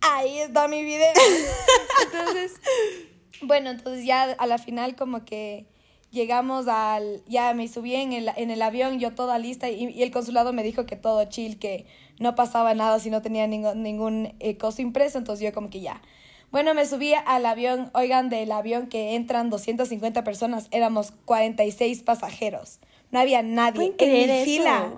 ahí 0.00 0.38
está 0.38 0.66
mi 0.66 0.82
video. 0.82 1.12
Entonces, 2.04 2.54
bueno, 3.42 3.70
entonces 3.70 4.04
ya 4.04 4.22
a 4.24 4.46
la 4.46 4.58
final 4.58 4.96
como 4.96 5.24
que 5.24 5.66
llegamos 6.10 6.68
al, 6.68 7.22
ya 7.26 7.52
me 7.54 7.68
subí 7.68 7.94
en 7.94 8.12
el, 8.12 8.30
en 8.36 8.50
el 8.50 8.62
avión, 8.62 8.98
yo 8.98 9.14
toda 9.14 9.38
lista, 9.38 9.68
y, 9.68 10.02
el 10.02 10.10
consulado 10.10 10.52
me 10.52 10.62
dijo 10.62 10.86
que 10.86 10.96
todo 10.96 11.24
chill, 11.24 11.58
que 11.58 11.86
no 12.18 12.34
pasaba 12.34 12.74
nada 12.74 12.98
si 12.98 13.10
no 13.10 13.22
tenía 13.22 13.46
ningún, 13.46 13.82
ningún 13.82 14.34
eh, 14.40 14.56
costo 14.56 14.82
impreso, 14.82 15.18
entonces 15.18 15.44
yo 15.44 15.52
como 15.52 15.70
que 15.70 15.80
ya. 15.80 16.02
Bueno, 16.50 16.72
me 16.72 16.86
subí 16.86 17.12
al 17.12 17.44
avión, 17.44 17.90
oigan, 17.92 18.30
del 18.30 18.50
avión 18.52 18.86
que 18.86 19.14
entran 19.14 19.50
250 19.50 20.24
personas, 20.24 20.68
éramos 20.70 21.12
46 21.26 22.02
pasajeros, 22.02 22.78
no 23.10 23.20
había 23.20 23.42
nadie 23.42 23.94
en 23.98 24.30
mi 24.30 24.44
fila. 24.44 24.92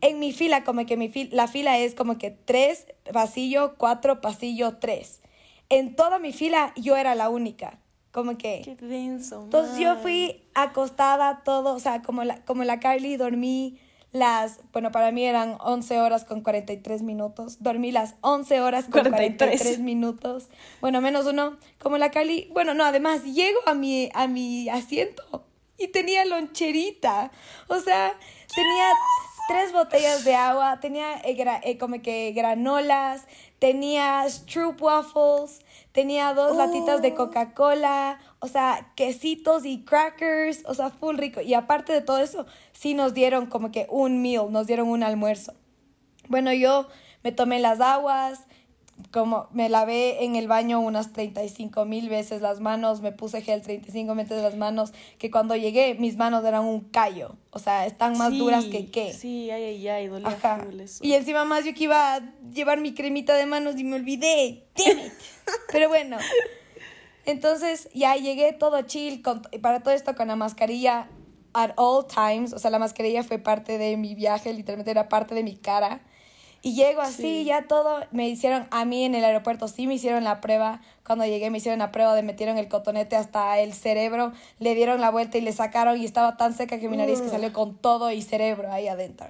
En 0.00 0.18
mi 0.18 0.32
fila, 0.32 0.64
como 0.64 0.84
que 0.84 0.96
mi 0.96 1.08
fila, 1.08 1.30
la 1.32 1.46
fila 1.46 1.78
es 1.78 1.94
como 1.94 2.18
que 2.18 2.32
tres 2.32 2.86
pasillo, 3.12 3.76
cuatro 3.76 4.20
pasillo, 4.20 4.78
tres. 4.78 5.20
En 5.68 5.94
toda 5.94 6.18
mi 6.18 6.32
fila 6.32 6.72
yo 6.74 6.96
era 6.96 7.14
la 7.14 7.28
única. 7.28 7.78
Como 8.12 8.36
que... 8.36 8.62
Qué 8.64 8.76
denso. 8.76 9.44
Entonces 9.44 9.78
yo 9.78 9.96
fui 9.96 10.42
acostada 10.54 11.42
todo, 11.44 11.74
o 11.74 11.80
sea, 11.80 12.02
como 12.02 12.24
la, 12.24 12.44
como 12.44 12.62
la 12.64 12.78
Carly 12.78 13.16
dormí 13.16 13.80
las, 14.12 14.60
bueno, 14.74 14.92
para 14.92 15.10
mí 15.10 15.24
eran 15.24 15.56
11 15.58 15.98
horas 15.98 16.24
con 16.24 16.42
43 16.42 17.02
minutos. 17.02 17.62
Dormí 17.62 17.90
las 17.90 18.14
11 18.20 18.60
horas 18.60 18.84
con 18.84 19.00
43, 19.02 19.78
minutos. 19.80 20.48
Bueno, 20.82 21.00
menos 21.00 21.26
uno. 21.26 21.56
Como 21.78 21.96
la 21.96 22.10
Carly, 22.10 22.50
bueno, 22.52 22.74
no, 22.74 22.84
además 22.84 23.24
llego 23.24 23.58
a 23.64 23.72
mi, 23.72 24.10
a 24.12 24.28
mi 24.28 24.68
asiento 24.68 25.46
y 25.78 25.88
tenía 25.88 26.26
loncherita. 26.26 27.32
O 27.68 27.80
sea, 27.80 28.12
tenía 28.54 28.90
tres 29.48 29.72
botellas 29.72 30.24
de 30.24 30.34
agua, 30.34 30.78
tenía 30.80 31.14
eh, 31.24 31.60
eh, 31.64 31.78
como 31.78 32.02
que 32.02 32.32
granolas, 32.32 33.26
tenía 33.62 34.28
Stroop 34.28 34.82
Waffles, 34.82 35.60
tenía 35.92 36.34
dos 36.34 36.56
latitas 36.56 37.00
de 37.00 37.12
oh. 37.12 37.14
Coca-Cola, 37.14 38.18
o 38.40 38.48
sea, 38.48 38.90
quesitos 38.96 39.64
y 39.64 39.84
crackers, 39.84 40.64
o 40.66 40.74
sea, 40.74 40.90
full 40.90 41.16
rico. 41.16 41.40
Y 41.40 41.54
aparte 41.54 41.92
de 41.92 42.00
todo 42.00 42.18
eso, 42.18 42.44
sí 42.72 42.94
nos 42.94 43.14
dieron 43.14 43.46
como 43.46 43.70
que 43.70 43.86
un 43.88 44.20
meal, 44.20 44.50
nos 44.50 44.66
dieron 44.66 44.88
un 44.88 45.04
almuerzo. 45.04 45.54
Bueno, 46.26 46.52
yo 46.52 46.88
me 47.22 47.30
tomé 47.30 47.60
las 47.60 47.80
aguas, 47.80 48.46
como 49.10 49.48
me 49.52 49.68
lavé 49.68 50.24
en 50.24 50.36
el 50.36 50.48
baño 50.48 50.80
unas 50.80 51.12
35 51.12 51.84
mil 51.84 52.08
veces 52.08 52.42
las 52.42 52.60
manos, 52.60 53.00
me 53.00 53.12
puse 53.12 53.42
gel 53.42 53.62
35 53.62 54.14
veces 54.14 54.42
las 54.42 54.56
manos, 54.56 54.92
que 55.18 55.30
cuando 55.30 55.56
llegué 55.56 55.94
mis 55.94 56.16
manos 56.16 56.44
eran 56.44 56.64
un 56.64 56.80
callo, 56.80 57.36
o 57.50 57.58
sea, 57.58 57.86
están 57.86 58.16
más 58.18 58.36
duras 58.36 58.66
que 58.66 58.90
qué. 58.90 59.12
Sí, 59.12 59.50
ay, 59.50 59.64
ay, 59.64 59.88
ay, 59.88 60.06
dolía 60.08 60.28
Ajá. 60.28 60.66
Y 61.00 61.12
encima 61.14 61.44
más 61.44 61.64
yo 61.64 61.74
que 61.74 61.84
iba 61.84 62.14
a 62.14 62.20
llevar 62.52 62.80
mi 62.80 62.94
cremita 62.94 63.34
de 63.34 63.46
manos 63.46 63.76
y 63.78 63.84
me 63.84 63.96
olvidé, 63.96 64.66
damn 64.76 64.98
it. 64.98 65.12
Pero 65.72 65.88
bueno, 65.88 66.18
entonces 67.24 67.88
ya 67.94 68.16
llegué 68.16 68.52
todo 68.52 68.82
chill, 68.82 69.22
con, 69.22 69.42
para 69.60 69.82
todo 69.82 69.94
esto 69.94 70.14
con 70.14 70.28
la 70.28 70.36
mascarilla 70.36 71.08
at 71.54 71.72
all 71.76 72.06
times, 72.06 72.52
o 72.52 72.58
sea, 72.58 72.70
la 72.70 72.78
mascarilla 72.78 73.22
fue 73.22 73.38
parte 73.38 73.78
de 73.78 73.96
mi 73.96 74.14
viaje, 74.14 74.52
literalmente 74.52 74.90
era 74.90 75.08
parte 75.08 75.34
de 75.34 75.42
mi 75.42 75.56
cara 75.56 76.00
y 76.64 76.74
llego 76.74 77.00
así, 77.00 77.42
ya 77.44 77.66
todo, 77.66 78.04
me 78.12 78.28
hicieron, 78.28 78.68
a 78.70 78.84
mí 78.84 79.04
en 79.04 79.16
el 79.16 79.24
aeropuerto 79.24 79.66
sí 79.66 79.88
me 79.88 79.94
hicieron 79.94 80.22
la 80.22 80.40
prueba, 80.40 80.80
cuando 81.04 81.24
llegué 81.26 81.50
me 81.50 81.58
hicieron 81.58 81.80
la 81.80 81.90
prueba 81.90 82.14
de 82.14 82.22
metieron 82.22 82.56
el 82.56 82.68
cotonete 82.68 83.16
hasta 83.16 83.58
el 83.58 83.72
cerebro, 83.72 84.32
le 84.60 84.76
dieron 84.76 85.00
la 85.00 85.10
vuelta 85.10 85.38
y 85.38 85.40
le 85.40 85.52
sacaron 85.52 86.00
y 86.00 86.04
estaba 86.04 86.36
tan 86.36 86.54
seca 86.54 86.78
que 86.78 86.88
mi 86.88 86.96
nariz 86.96 87.20
que 87.20 87.28
salió 87.28 87.52
con 87.52 87.76
todo 87.76 88.12
y 88.12 88.22
cerebro 88.22 88.70
ahí 88.70 88.86
adentro. 88.86 89.26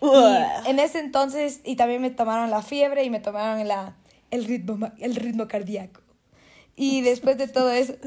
Y 0.00 0.68
en 0.68 0.78
ese 0.78 1.00
entonces, 1.00 1.60
y 1.64 1.76
también 1.76 2.00
me 2.00 2.10
tomaron 2.10 2.50
la 2.50 2.62
fiebre 2.62 3.04
y 3.04 3.10
me 3.10 3.20
tomaron 3.20 3.66
la, 3.68 3.94
el, 4.30 4.44
ritmo, 4.46 4.90
el 4.98 5.16
ritmo 5.16 5.46
cardíaco. 5.46 6.00
Y 6.76 7.00
después 7.02 7.38
de 7.38 7.48
todo 7.48 7.70
eso... 7.70 7.94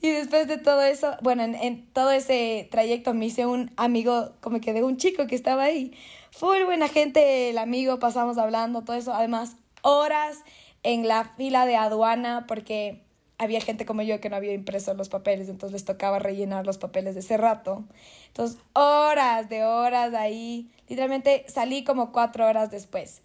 y 0.00 0.10
después 0.10 0.46
de 0.48 0.58
todo 0.58 0.82
eso, 0.82 1.16
bueno, 1.22 1.42
en, 1.42 1.86
todo 1.92 2.10
ese 2.10 2.68
trayecto 2.70 3.14
me 3.14 3.26
hice 3.26 3.46
un 3.46 3.72
amigo 3.76 4.32
como 4.40 4.60
que 4.60 4.72
de 4.72 4.82
un 4.82 4.96
chico 4.96 5.26
que 5.26 5.34
estaba 5.34 5.64
ahí. 5.64 5.92
Fue 6.30 6.64
buena 6.64 6.88
gente, 6.88 7.50
el 7.50 7.58
amigo, 7.58 7.98
pasamos 7.98 8.38
hablando, 8.38 8.82
todo 8.82 8.96
eso. 8.96 9.12
Además, 9.12 9.56
horas 9.82 10.42
en 10.82 11.08
la 11.08 11.24
fila 11.36 11.66
de 11.66 11.76
aduana 11.76 12.44
porque 12.46 13.02
había 13.38 13.60
gente 13.60 13.84
como 13.84 14.02
yo 14.02 14.20
que 14.20 14.30
no 14.30 14.36
había 14.36 14.52
impreso 14.54 14.94
los 14.94 15.08
papeles, 15.08 15.48
entonces 15.48 15.72
les 15.72 15.84
tocaba 15.84 16.18
rellenar 16.18 16.64
los 16.64 16.78
papeles 16.78 17.14
de 17.14 17.20
ese 17.20 17.36
rato. 17.36 17.84
Entonces, 18.28 18.58
horas 18.72 19.48
de 19.48 19.64
horas 19.64 20.14
ahí. 20.14 20.70
Literalmente 20.88 21.44
salí 21.48 21.84
como 21.84 22.12
cuatro 22.12 22.46
horas 22.46 22.70
después. 22.70 23.22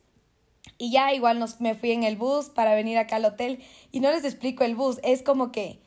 Y 0.81 0.89
ya 0.89 1.13
igual 1.13 1.37
nos, 1.37 1.61
me 1.61 1.75
fui 1.75 1.91
en 1.91 2.01
el 2.01 2.15
bus 2.15 2.49
para 2.49 2.73
venir 2.73 2.97
acá 2.97 3.17
al 3.17 3.25
hotel. 3.25 3.59
Y 3.91 3.99
no 3.99 4.09
les 4.09 4.25
explico 4.25 4.63
el 4.63 4.73
bus, 4.73 4.99
es 5.03 5.21
como 5.21 5.51
que 5.51 5.79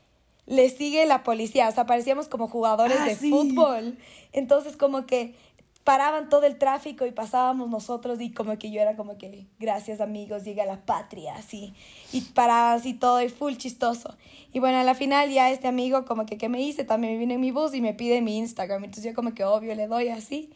le 0.47 0.71
sigue 0.71 1.05
la 1.05 1.25
policía. 1.25 1.69
O 1.69 1.73
sea, 1.73 1.85
parecíamos 1.85 2.29
como 2.29 2.47
jugadores 2.47 2.99
ah, 3.01 3.05
de 3.07 3.17
fútbol. 3.17 3.99
Entonces, 4.33 4.77
como 4.77 5.05
que 5.05 5.35
paraban 5.83 6.29
todo 6.29 6.45
el 6.45 6.59
tráfico 6.59 7.07
y 7.07 7.11
pasábamos 7.11 7.69
nosotros 7.71 8.21
y 8.21 8.31
como 8.31 8.57
que 8.57 8.71
yo 8.71 8.81
era 8.81 8.95
como 8.95 9.19
que 9.19 9.49
gracias 9.59 10.01
amigos, 10.01 10.45
llega 10.45 10.65
la 10.65 10.87
patria, 10.87 11.35
así. 11.35 11.75
Y 12.13 12.21
paraban 12.21 12.79
así 12.79 12.95
todo 12.95 13.21
y 13.21 13.29
full 13.31 13.57
chistoso. 13.57 14.15
Y 14.53 14.61
bueno, 14.61 14.79
a 14.79 14.85
la 14.85 14.95
final 14.95 15.29
ya 15.29 15.51
este 15.51 15.67
amigo 15.67 16.05
como 16.05 16.25
que, 16.25 16.39
¿qué 16.39 16.49
me 16.49 16.63
hice? 16.63 16.85
También 16.85 17.15
me 17.15 17.19
viene 17.19 17.35
en 17.35 17.41
mi 17.41 17.51
bus 17.51 17.75
y 17.75 17.81
me 17.81 17.95
pide 17.95 18.23
mi 18.23 18.39
Instagram. 18.39 18.85
Entonces 18.85 19.11
yo 19.11 19.13
como 19.13 19.35
que 19.35 19.45
obvio 19.45 19.75
le 19.75 19.89
doy 19.89 20.11
así. 20.11 20.51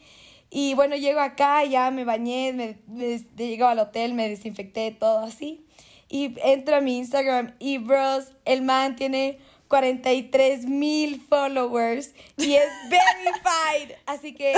Y 0.49 0.73
bueno, 0.73 0.95
llego 0.95 1.19
acá, 1.19 1.63
ya 1.63 1.91
me 1.91 2.05
bañé, 2.05 2.53
me, 2.53 2.79
me, 2.87 3.19
llego 3.37 3.67
al 3.67 3.79
hotel, 3.79 4.13
me 4.13 4.27
desinfecté, 4.29 4.91
todo 4.91 5.19
así. 5.19 5.65
Y 6.09 6.35
entro 6.43 6.77
a 6.77 6.81
mi 6.81 6.97
Instagram 6.97 7.55
y, 7.59 7.77
bros, 7.77 8.25
el 8.45 8.63
man 8.63 8.95
tiene 8.95 9.39
43 9.67 10.65
mil 10.65 11.21
followers 11.21 12.13
y 12.37 12.55
es 12.55 12.69
verified. 12.89 13.95
Así 14.07 14.33
que, 14.33 14.53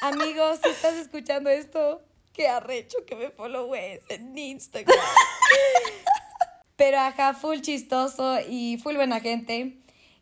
amigos, 0.00 0.60
si 0.62 0.70
estás 0.70 0.94
escuchando 0.94 1.50
esto, 1.50 2.02
qué 2.32 2.48
arrecho 2.48 3.04
que 3.06 3.14
me 3.14 3.30
followes 3.30 4.00
en 4.08 4.36
Instagram. 4.36 4.98
Pero 6.76 6.98
ajá, 6.98 7.34
full 7.34 7.58
chistoso 7.60 8.38
y 8.48 8.78
full 8.78 8.94
buena 8.94 9.20
gente. 9.20 9.76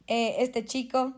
Eh, 0.08 0.36
este 0.38 0.64
chico, 0.64 1.12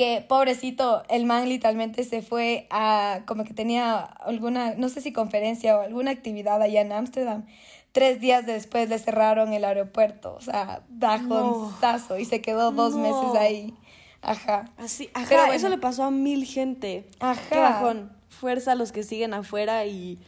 que 0.00 0.24
pobrecito, 0.26 1.02
el 1.10 1.26
man 1.26 1.46
literalmente 1.46 2.04
se 2.04 2.22
fue 2.22 2.66
a, 2.70 3.20
como 3.26 3.44
que 3.44 3.52
tenía 3.52 3.98
alguna, 4.00 4.72
no 4.76 4.88
sé 4.88 5.02
si 5.02 5.12
conferencia 5.12 5.76
o 5.76 5.82
alguna 5.82 6.10
actividad 6.10 6.62
allá 6.62 6.80
en 6.80 6.90
Ámsterdam. 6.90 7.44
Tres 7.92 8.18
días 8.18 8.46
después 8.46 8.88
le 8.88 8.98
cerraron 8.98 9.52
el 9.52 9.62
aeropuerto, 9.62 10.36
o 10.36 10.40
sea, 10.40 10.84
bajonzazo, 10.88 12.18
y 12.18 12.24
se 12.24 12.40
quedó 12.40 12.70
dos 12.70 12.94
meses 12.94 13.38
ahí. 13.38 13.74
Ajá. 14.22 14.70
Así, 14.78 15.10
ajá, 15.12 15.54
eso 15.54 15.68
le 15.68 15.76
pasó 15.76 16.04
a 16.04 16.10
mil 16.10 16.46
gente. 16.46 17.06
Ajá. 17.18 17.42
Qué 17.50 17.58
bajón. 17.58 18.10
Fuerza 18.30 18.72
a 18.72 18.76
los 18.76 18.92
que 18.92 19.02
siguen 19.02 19.34
afuera 19.34 19.84
y 19.84 20.18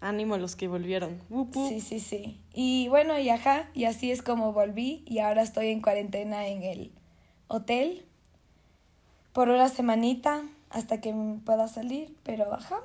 ánimo 0.00 0.34
a 0.34 0.38
los 0.38 0.56
que 0.56 0.66
volvieron. 0.66 1.22
Sí, 1.68 1.80
sí, 1.80 2.00
sí. 2.00 2.40
Y 2.52 2.88
bueno, 2.88 3.16
y 3.16 3.28
ajá, 3.28 3.70
y 3.74 3.84
así 3.84 4.10
es 4.10 4.22
como 4.22 4.52
volví 4.52 5.04
y 5.06 5.20
ahora 5.20 5.42
estoy 5.42 5.68
en 5.68 5.82
cuarentena 5.82 6.48
en 6.48 6.64
el 6.64 6.90
hotel 7.46 8.09
por 9.32 9.48
una 9.48 9.68
semanita 9.68 10.42
hasta 10.70 11.00
que 11.00 11.14
pueda 11.44 11.68
salir, 11.68 12.16
pero 12.22 12.52
ajá, 12.52 12.80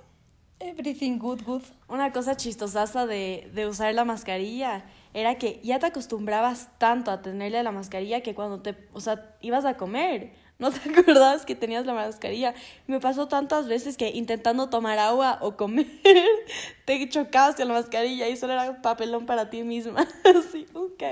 everything 0.59 1.17
good, 1.17 1.43
good. 1.43 1.63
Una 1.87 2.11
cosa 2.11 2.35
chistosa 2.35 3.05
de, 3.05 3.49
de 3.53 3.67
usar 3.67 3.93
la 3.93 4.05
mascarilla 4.05 4.85
era 5.13 5.35
que 5.35 5.59
ya 5.63 5.79
te 5.79 5.87
acostumbrabas 5.87 6.69
tanto 6.77 7.11
a 7.11 7.21
tenerle 7.21 7.61
la 7.63 7.71
mascarilla 7.71 8.21
que 8.21 8.35
cuando 8.35 8.61
te, 8.61 8.75
o 8.93 8.99
sea, 8.99 9.35
ibas 9.41 9.65
a 9.65 9.77
comer 9.77 10.33
no 10.59 10.71
te 10.71 10.89
acordabas 10.89 11.45
que 11.45 11.55
tenías 11.55 11.85
la 11.85 11.93
mascarilla. 11.93 12.53
Me 12.87 12.99
pasó 12.99 13.27
tantas 13.27 13.67
veces 13.67 13.97
que 13.97 14.09
intentando 14.09 14.69
tomar 14.69 14.99
agua 14.99 15.37
o 15.41 15.57
comer, 15.57 15.87
te 16.85 17.09
chocabas 17.09 17.55
con 17.55 17.67
la 17.67 17.73
mascarilla 17.73 18.27
y 18.29 18.37
solo 18.37 18.53
era 18.53 18.81
papelón 18.81 19.25
para 19.25 19.49
ti 19.49 19.63
misma. 19.63 20.07
Así, 20.23 20.65
ok. 20.73 21.03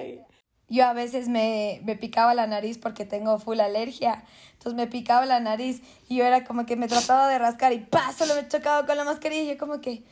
Yo 0.74 0.86
a 0.88 0.94
veces 0.94 1.30
me, 1.30 1.82
me 1.84 1.96
picaba 1.96 2.34
la 2.34 2.48
nariz 2.48 2.80
porque 2.80 3.06
tengo 3.06 3.38
full 3.38 3.60
alergia. 3.60 4.24
Entonces 4.54 4.74
me 4.74 4.88
picaba 4.88 5.24
la 5.28 5.40
nariz 5.40 5.84
y 6.10 6.16
yo 6.16 6.26
era 6.26 6.46
como 6.46 6.66
que 6.66 6.76
me 6.76 6.88
trataba 6.88 7.28
de 7.28 7.38
rascar 7.38 7.74
y 7.74 7.78
¡pah! 7.78 8.12
Solo 8.12 8.34
me 8.34 8.48
chocaba 8.48 8.84
con 8.88 8.98
la 8.98 9.04
mascarilla 9.04 9.44
y 9.44 9.48
yo 9.54 9.58
como 9.60 9.82
que 9.82 10.04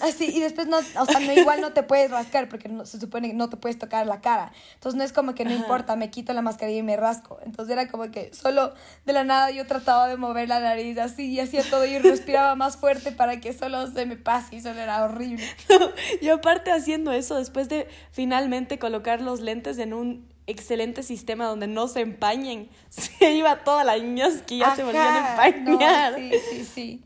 Así, 0.00 0.30
y 0.34 0.40
después 0.40 0.66
no, 0.66 0.78
o 0.78 1.06
sea, 1.06 1.20
no, 1.20 1.32
igual 1.32 1.60
no 1.60 1.72
te 1.72 1.82
puedes 1.82 2.10
rascar 2.10 2.48
porque 2.48 2.68
no, 2.68 2.86
se 2.86 2.98
supone 2.98 3.28
que 3.28 3.34
no 3.34 3.50
te 3.50 3.56
puedes 3.56 3.78
tocar 3.78 4.06
la 4.06 4.20
cara. 4.20 4.52
Entonces 4.74 4.96
no 4.96 5.04
es 5.04 5.12
como 5.12 5.34
que 5.34 5.44
no 5.44 5.52
importa, 5.52 5.96
me 5.96 6.10
quito 6.10 6.32
la 6.32 6.42
mascarilla 6.42 6.78
y 6.78 6.82
me 6.82 6.96
rasco. 6.96 7.38
Entonces 7.44 7.72
era 7.72 7.88
como 7.88 8.10
que 8.10 8.32
solo 8.32 8.72
de 9.04 9.12
la 9.12 9.24
nada 9.24 9.50
yo 9.50 9.66
trataba 9.66 10.08
de 10.08 10.16
mover 10.16 10.48
la 10.48 10.60
nariz 10.60 10.98
así 10.98 11.26
y 11.26 11.40
hacía 11.40 11.62
todo 11.68 11.84
y 11.84 11.98
respiraba 11.98 12.54
más 12.54 12.76
fuerte 12.76 13.12
para 13.12 13.40
que 13.40 13.52
solo 13.52 13.86
se 13.88 14.06
me 14.06 14.16
pase 14.16 14.56
y 14.56 14.60
solo 14.60 14.80
era 14.80 15.04
horrible. 15.04 15.44
y 16.20 16.28
aparte 16.28 16.72
haciendo 16.72 17.12
eso, 17.12 17.36
después 17.36 17.68
de 17.68 17.88
finalmente 18.10 18.78
colocar 18.78 19.20
los 19.20 19.40
lentes 19.40 19.78
en 19.78 19.92
un 19.92 20.26
excelente 20.46 21.02
sistema 21.02 21.46
donde 21.46 21.66
no 21.66 21.88
se 21.88 22.00
empañen, 22.00 22.70
se 22.88 23.32
iba 23.32 23.64
toda 23.64 23.84
la 23.84 23.98
ñosquilla, 23.98 24.74
se 24.74 24.84
volvían 24.84 25.14
a 25.14 25.46
empañar. 25.46 26.14
sí, 26.16 26.32
sí, 26.50 26.64
sí. 26.64 27.02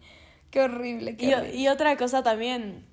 Qué 0.50 0.60
horrible, 0.60 1.16
qué 1.16 1.26
y, 1.26 1.34
horrible. 1.34 1.56
Y 1.56 1.68
otra 1.68 1.96
cosa 1.96 2.22
también 2.22 2.84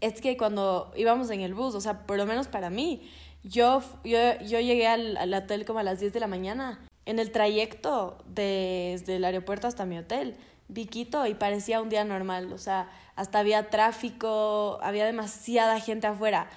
es 0.00 0.20
que 0.20 0.36
cuando 0.36 0.92
íbamos 0.96 1.30
en 1.30 1.40
el 1.40 1.54
bus, 1.54 1.74
o 1.74 1.80
sea, 1.80 2.06
por 2.06 2.16
lo 2.16 2.26
menos 2.26 2.48
para 2.48 2.70
mí, 2.70 3.10
yo, 3.42 3.82
yo, 4.04 4.18
yo 4.40 4.60
llegué 4.60 4.86
al, 4.86 5.16
al 5.16 5.34
hotel 5.34 5.64
como 5.64 5.80
a 5.80 5.82
las 5.82 6.00
10 6.00 6.12
de 6.12 6.20
la 6.20 6.26
mañana. 6.26 6.80
En 7.04 7.18
el 7.18 7.32
trayecto 7.32 8.18
desde 8.26 9.16
el 9.16 9.24
aeropuerto 9.24 9.66
hasta 9.66 9.84
mi 9.84 9.98
hotel, 9.98 10.36
Viquito, 10.68 11.26
y 11.26 11.34
parecía 11.34 11.82
un 11.82 11.88
día 11.88 12.04
normal. 12.04 12.52
O 12.52 12.58
sea, 12.58 12.88
hasta 13.16 13.40
había 13.40 13.70
tráfico, 13.70 14.78
había 14.82 15.04
demasiada 15.04 15.80
gente 15.80 16.06
afuera. 16.06 16.48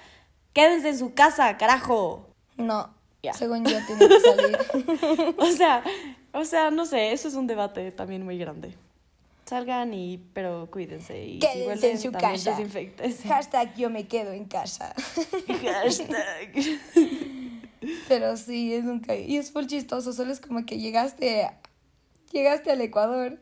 Quédense 0.52 0.90
en 0.90 0.98
su 0.98 1.14
casa, 1.14 1.56
carajo. 1.56 2.28
No, 2.56 2.94
según 3.32 3.64
yo 3.64 3.78
tiene 3.86 4.08
que 4.08 4.20
salir. 4.20 5.34
o 5.38 5.46
sea, 5.46 5.82
o 6.32 6.44
sea, 6.44 6.70
no 6.70 6.86
sé, 6.86 7.12
eso 7.12 7.26
es 7.26 7.34
un 7.34 7.48
debate 7.48 7.90
también 7.90 8.24
muy 8.24 8.38
grande 8.38 8.76
salgan 9.46 9.94
y 9.94 10.18
pero 10.32 10.68
cuídense 10.70 11.24
y 11.24 11.38
Quédense 11.38 11.92
en 11.92 12.00
su 12.00 12.12
casa. 12.12 12.56
Hashtag 13.28 13.76
yo 13.76 13.88
me 13.88 14.06
quedo 14.06 14.32
en 14.32 14.44
casa. 14.44 14.94
Hashtag. 15.62 16.52
pero 18.08 18.36
sí, 18.36 18.74
es 18.74 18.84
un 18.84 19.02
y 19.26 19.36
es 19.36 19.52
full 19.52 19.66
chistoso, 19.66 20.12
solo 20.12 20.32
es 20.32 20.40
como 20.40 20.66
que 20.66 20.78
llegaste 20.78 21.48
llegaste 22.32 22.72
al 22.72 22.80
Ecuador 22.80 23.38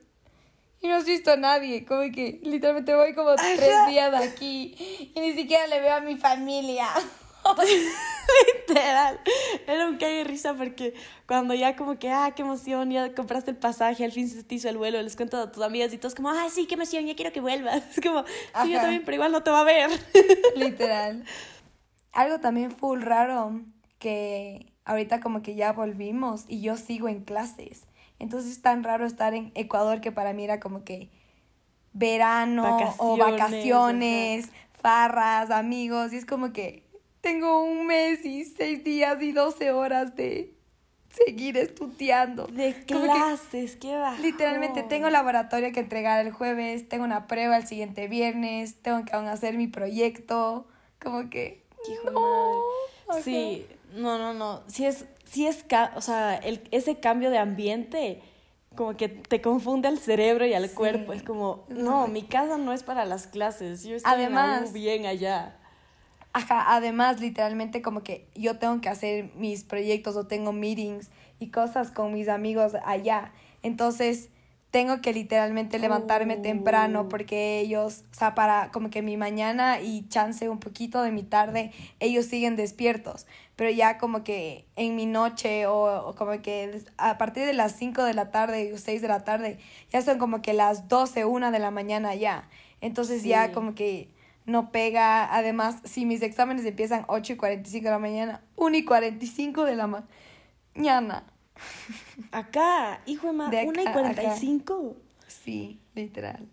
y 0.80 0.88
no 0.88 0.96
has 0.96 1.06
visto 1.06 1.32
a 1.32 1.36
nadie, 1.36 1.86
como 1.86 2.02
que 2.12 2.40
literalmente 2.42 2.94
voy 2.94 3.14
como 3.14 3.34
tres 3.36 3.86
días 3.88 4.10
de 4.10 4.18
aquí 4.18 5.10
y 5.14 5.18
ni 5.18 5.32
siquiera 5.32 5.66
le 5.66 5.80
veo 5.80 5.94
a 5.94 6.00
mi 6.00 6.16
familia. 6.16 6.88
Literal. 8.68 9.20
Era 9.66 9.88
un 9.88 9.97
cague 9.97 10.18
de 10.18 10.25
risa 10.25 10.55
porque 10.55 10.94
cuando 11.27 11.55
ya 11.55 11.77
como 11.77 11.99
que, 11.99 12.11
ah, 12.11 12.33
qué 12.35 12.42
emoción, 12.42 12.90
ya 12.90 13.14
compraste 13.14 13.51
el 13.51 13.57
pasaje, 13.57 14.05
al 14.05 14.12
fin 14.12 14.29
se 14.29 14.42
te 14.42 14.55
hizo 14.55 14.68
el 14.68 14.77
vuelo, 14.77 15.01
les 15.03 15.16
cuento 15.16 15.38
a 15.38 15.53
tus 15.53 15.62
amigas 15.62 15.92
y 15.92 15.99
todos 15.99 16.14
como, 16.14 16.31
ah, 16.31 16.47
sí, 16.51 16.66
qué 16.66 16.75
emoción, 16.75 17.07
ya 17.07 17.14
quiero 17.14 17.33
que 17.33 17.40
vuelvas. 17.40 17.83
Es 17.97 18.01
como, 18.01 18.25
sí, 18.62 18.73
yo 18.73 18.81
también, 18.81 19.03
pero 19.05 19.16
igual 19.16 19.33
no 19.33 19.42
te 19.42 19.51
va 19.51 19.61
a 19.61 19.64
ver. 19.64 19.90
Literal. 20.57 21.25
Algo 22.12 22.40
también 22.40 22.70
full 22.70 23.03
raro 23.03 23.61
que 23.99 24.73
ahorita 24.85 25.20
como 25.20 25.42
que 25.42 25.55
ya 25.55 25.73
volvimos 25.73 26.44
y 26.49 26.61
yo 26.61 26.77
sigo 26.77 27.09
en 27.09 27.25
clases. 27.25 27.87
Entonces 28.18 28.53
es 28.53 28.62
tan 28.62 28.85
raro 28.85 29.07
estar 29.07 29.35
en 29.35 29.51
Ecuador 29.55 30.01
que 30.01 30.12
para 30.12 30.33
mí 30.33 30.44
era 30.44 30.61
como 30.61 30.85
que 30.85 31.11
verano 31.92 32.94
o 32.99 33.16
vacaciones, 33.16 34.51
farras, 34.73 35.51
amigos, 35.51 36.12
y 36.12 36.16
es 36.16 36.27
como 36.27 36.53
que 36.53 36.84
tengo 37.24 37.64
un 37.64 37.87
mes 37.87 38.24
y 38.26 38.44
seis 38.44 38.84
días 38.84 39.20
y 39.22 39.32
doce 39.32 39.72
horas 39.72 40.14
de 40.14 40.54
seguir 41.08 41.56
estudiando. 41.56 42.46
De 42.48 42.74
clases, 42.84 43.76
qué 43.76 43.96
bajo. 43.96 44.20
Literalmente 44.20 44.82
tengo 44.82 45.08
laboratorio 45.08 45.72
que 45.72 45.80
entregar 45.80 46.24
el 46.24 46.32
jueves, 46.32 46.87
tengo 46.87 47.04
una 47.04 47.26
prueba 47.26 47.56
el 47.56 47.66
siguiente 47.66 48.08
viernes, 48.08 48.76
tengo 48.82 49.06
que 49.06 49.16
aún 49.16 49.26
hacer 49.26 49.56
mi 49.56 49.68
proyecto, 49.68 50.68
como 51.02 51.30
que... 51.30 51.64
no. 52.12 52.62
Sí, 53.22 53.66
no, 53.94 54.18
no, 54.18 54.34
no. 54.34 54.62
Si 54.66 54.84
es, 54.84 55.06
si 55.24 55.46
es, 55.46 55.64
o 55.96 56.00
sea, 56.02 56.37
el, 56.37 56.68
ese 56.72 57.00
cambio 57.00 57.30
de 57.30 57.38
ambiente 57.38 58.20
como 58.76 58.96
que 58.96 59.08
te 59.08 59.40
confunde 59.40 59.88
al 59.88 59.98
cerebro 59.98 60.44
y 60.44 60.52
al 60.52 60.70
cuerpo. 60.70 61.14
Es 61.14 61.22
como, 61.22 61.64
no, 61.68 62.06
mi 62.06 62.24
casa 62.24 62.58
no 62.58 62.72
es 62.74 62.82
para 62.82 63.06
las 63.06 63.28
clases, 63.28 63.84
yo 63.84 63.96
estoy 63.96 64.12
Además, 64.12 64.72
bien 64.72 65.06
allá. 65.06 65.56
Ajá, 66.37 66.75
además, 66.75 67.20
literalmente 67.20 67.81
como 67.81 68.03
que 68.03 68.27
yo 68.35 68.59
tengo 68.59 68.81
que 68.81 68.88
hacer 68.88 69.31
mis 69.37 69.62
proyectos 69.62 70.16
o 70.16 70.27
tengo 70.27 70.53
meetings 70.53 71.11
y 71.38 71.51
cosas 71.51 71.92
con 71.92 72.12
mis 72.12 72.29
amigos 72.29 72.73
allá. 72.85 73.33
Entonces, 73.62 74.31
tengo 74.73 75.01
que 75.01 75.12
literalmente 75.12 75.79
levantarme 75.79 76.37
temprano 76.37 77.03
oh. 77.03 77.09
porque 77.09 77.61
ellos, 77.61 78.03
o 78.11 78.14
sea, 78.16 78.35
para 78.35 78.73
como 78.73 78.90
que 78.90 79.01
mi 79.01 79.16
mañana 79.16 79.81
y 79.81 80.09
chance 80.09 80.49
un 80.49 80.59
poquito 80.59 81.03
de 81.03 81.12
mi 81.12 81.23
tarde, 81.23 81.70
ellos 82.01 82.25
siguen 82.27 82.57
despiertos. 82.57 83.29
Pero 83.55 83.70
ya 83.70 83.99
como 83.99 84.25
que 84.25 84.66
en 84.75 84.97
mi 84.97 85.07
noche 85.07 85.68
o, 85.68 86.16
como 86.18 86.42
que 86.42 86.83
a 86.97 87.16
partir 87.16 87.47
de 87.47 87.53
las 87.53 87.77
5 87.77 88.03
de 88.03 88.14
la 88.14 88.33
tarde 88.33 88.73
o 88.75 88.79
6 88.79 89.01
de 89.01 89.07
la 89.07 89.23
tarde, 89.23 89.61
ya 89.90 90.03
son 90.03 90.18
como 90.18 90.42
que 90.42 90.53
las 90.53 90.88
12, 90.88 91.25
1 91.27 91.53
de 91.53 91.59
la 91.61 91.70
mañana 91.70 92.16
ya. 92.16 92.49
Entonces 92.81 93.23
ya 93.23 93.53
como 93.53 93.77
que 93.77 94.09
no 94.44 94.70
pega. 94.70 95.35
Además, 95.35 95.78
si 95.85 96.07
mis 96.07 96.22
exámenes 96.22 96.64
empiezan 96.64 97.04
8 97.09 97.35
y 97.35 97.37
45 97.37 97.85
de 97.85 97.90
la 97.90 97.98
mañana, 97.98 98.42
1 98.57 98.76
y 98.76 98.85
45 98.85 99.64
de 99.64 99.76
la 99.76 100.04
mañana. 100.74 101.24
Acá, 102.33 103.00
hijo 103.07 103.28
de 103.28 103.33
madre, 103.33 103.64
1 103.66 103.83
y 103.83 103.92
45. 103.92 104.96
Sí, 105.26 105.80
literal. 105.94 106.48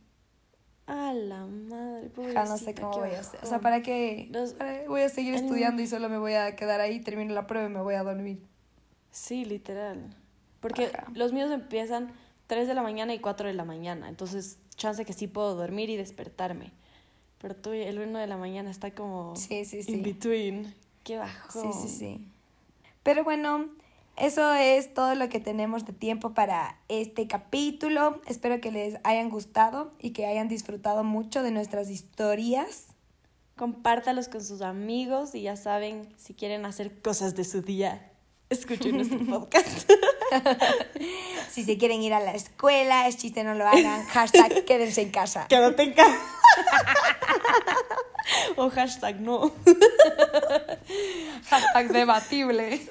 A 0.88 1.14
la 1.14 1.46
madre, 1.46 2.12
Ya 2.34 2.44
no 2.44 2.58
sé 2.58 2.74
cómo 2.76 2.98
voy 2.98 3.12
a 3.12 3.20
hacer. 3.20 3.40
O 3.44 3.46
sea, 3.46 3.60
¿para 3.60 3.82
qué? 3.82 4.30
voy 4.88 5.02
a 5.02 5.10
seguir 5.10 5.36
estudiando 5.36 5.82
y 5.82 5.88
solo 5.88 6.10
me 6.10 6.18
voy 6.18 6.34
a 6.34 6.56
quedar 6.56 6.82
ahí, 6.82 7.00
termino 7.00 7.34
la 7.34 7.48
prueba 7.48 7.70
y 7.70 7.72
me 7.72 7.82
voy 7.82 7.96
a 7.96 8.04
dormir. 8.04 8.42
Sí, 9.12 9.46
literal. 9.46 10.16
Porque 10.60 10.92
los 11.14 11.34
míos 11.34 11.52
empiezan 11.52 12.12
3 12.48 12.68
de 12.68 12.74
la 12.74 12.82
mañana 12.82 13.14
y 13.14 13.20
4 13.20 13.48
de 13.48 13.54
la 13.54 13.64
mañana. 13.64 14.10
Entonces, 14.10 14.60
chance 14.76 15.06
que 15.06 15.14
sí 15.14 15.28
puedo 15.28 15.56
dormir 15.56 15.90
y 15.90 15.98
despertarme. 15.98 16.74
Pero 17.42 17.56
tú, 17.56 17.72
el 17.72 18.00
1 18.00 18.20
de 18.20 18.28
la 18.28 18.38
mañana 18.38 18.70
está 18.70 18.92
como 18.92 19.36
sí, 19.36 19.66
sí, 19.66 19.82
sí. 19.82 19.94
in 19.94 20.04
between. 20.04 20.76
Qué 21.04 21.18
bajo. 21.18 21.62
Sí, 21.62 21.70
sí, 21.82 21.90
sí. 21.90 22.28
Pero 23.02 23.24
bueno, 23.24 23.68
eso 24.16 24.54
es 24.54 24.94
todo 24.94 25.16
lo 25.16 25.28
que 25.30 25.40
tenemos 25.40 25.86
de 25.86 25.94
tiempo 25.94 26.36
para 26.36 26.78
este 26.88 27.28
capítulo. 27.28 28.22
Espero 28.28 28.62
que 28.62 28.72
les 28.72 28.98
hayan 29.04 29.30
gustado 29.30 29.92
y 30.00 30.12
que 30.12 30.28
hayan 30.28 30.48
disfrutado 30.48 31.04
mucho 31.04 31.42
de 31.42 31.50
nuestras 31.50 31.90
historias. 31.90 32.88
Compártalos 33.56 34.28
con 34.28 34.44
sus 34.44 34.62
amigos 34.62 35.34
y 35.34 35.42
ya 35.42 35.56
saben, 35.56 36.14
si 36.18 36.36
quieren 36.36 36.66
hacer 36.66 37.02
cosas 37.02 37.36
de 37.36 37.44
su 37.44 37.64
día, 37.64 38.12
escuchen 38.52 38.98
nuestro 38.98 39.20
podcast. 39.26 39.90
si 41.50 41.64
se 41.64 41.78
quieren 41.78 42.04
ir 42.04 42.14
a 42.14 42.20
la 42.20 42.36
escuela, 42.36 43.08
es 43.08 43.18
chiste, 43.18 43.44
no 43.44 43.56
lo 43.56 43.68
hagan. 43.68 44.06
Hashtag 44.06 44.64
quédense 44.66 45.02
en 45.02 45.10
casa. 45.10 45.48
Quédate 45.48 45.82
en 45.82 45.94
casa. 45.94 46.20
O 48.56 48.70
hashtag 48.70 49.20
no. 49.20 49.52
hashtag 51.50 51.92
debatible. 51.92 52.88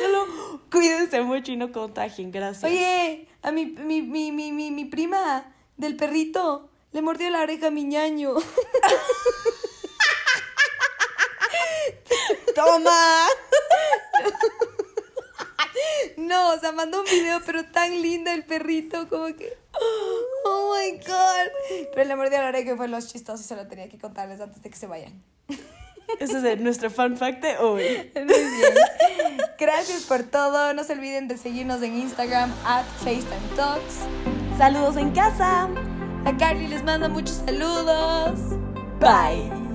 Solo 0.00 0.60
cuídense 0.70 1.22
mucho 1.22 1.52
y 1.52 1.56
no 1.56 1.72
contagien, 1.72 2.30
gracias. 2.30 2.64
Oye, 2.64 3.28
a 3.42 3.50
mi, 3.52 3.66
mi, 3.66 4.02
mi, 4.02 4.32
mi, 4.32 4.52
mi, 4.52 4.70
mi 4.70 4.84
prima 4.84 5.44
del 5.76 5.96
perrito 5.96 6.68
le 6.92 7.02
mordió 7.02 7.30
la 7.30 7.40
oreja 7.40 7.68
a 7.68 7.70
mi 7.70 7.84
ñaño. 7.84 8.34
¡Toma! 12.54 13.26
No, 16.22 16.54
o 16.54 16.58
sea, 16.58 16.72
mandó 16.72 17.00
un 17.00 17.04
video, 17.04 17.40
pero 17.44 17.64
tan 17.64 18.00
linda 18.00 18.32
el 18.32 18.44
perrito, 18.44 19.08
como 19.08 19.26
que. 19.26 19.56
Oh 20.44 20.74
my 20.74 20.98
god. 20.98 21.88
Pero 21.94 22.08
le 22.08 22.16
mordió 22.16 22.40
la 22.40 22.48
oreja 22.48 22.72
y 22.72 22.76
fue 22.76 22.88
los 22.88 23.08
chistosos 23.08 23.44
y 23.44 23.48
se 23.48 23.56
lo 23.56 23.66
tenía 23.66 23.88
que 23.88 23.98
contarles 23.98 24.40
antes 24.40 24.62
de 24.62 24.70
que 24.70 24.76
se 24.76 24.86
vayan. 24.86 25.22
Ese 26.18 26.52
es 26.52 26.60
nuestro 26.60 26.90
fun 26.90 27.16
fact 27.16 27.42
de 27.42 27.56
hoy. 27.58 28.10
Muy 28.14 28.24
bien. 28.24 28.74
Gracias 29.58 30.02
por 30.02 30.24
todo. 30.24 30.74
No 30.74 30.84
se 30.84 30.92
olviden 30.92 31.28
de 31.28 31.38
seguirnos 31.38 31.82
en 31.82 31.96
Instagram 31.96 32.52
at 32.64 32.84
FaceTime 32.98 33.56
Talks. 33.56 34.00
Saludos 34.58 34.96
en 34.96 35.12
casa. 35.12 35.68
A 36.24 36.36
Carly 36.36 36.68
les 36.68 36.84
manda 36.84 37.08
muchos 37.08 37.42
saludos. 37.46 38.38
Bye. 39.00 39.71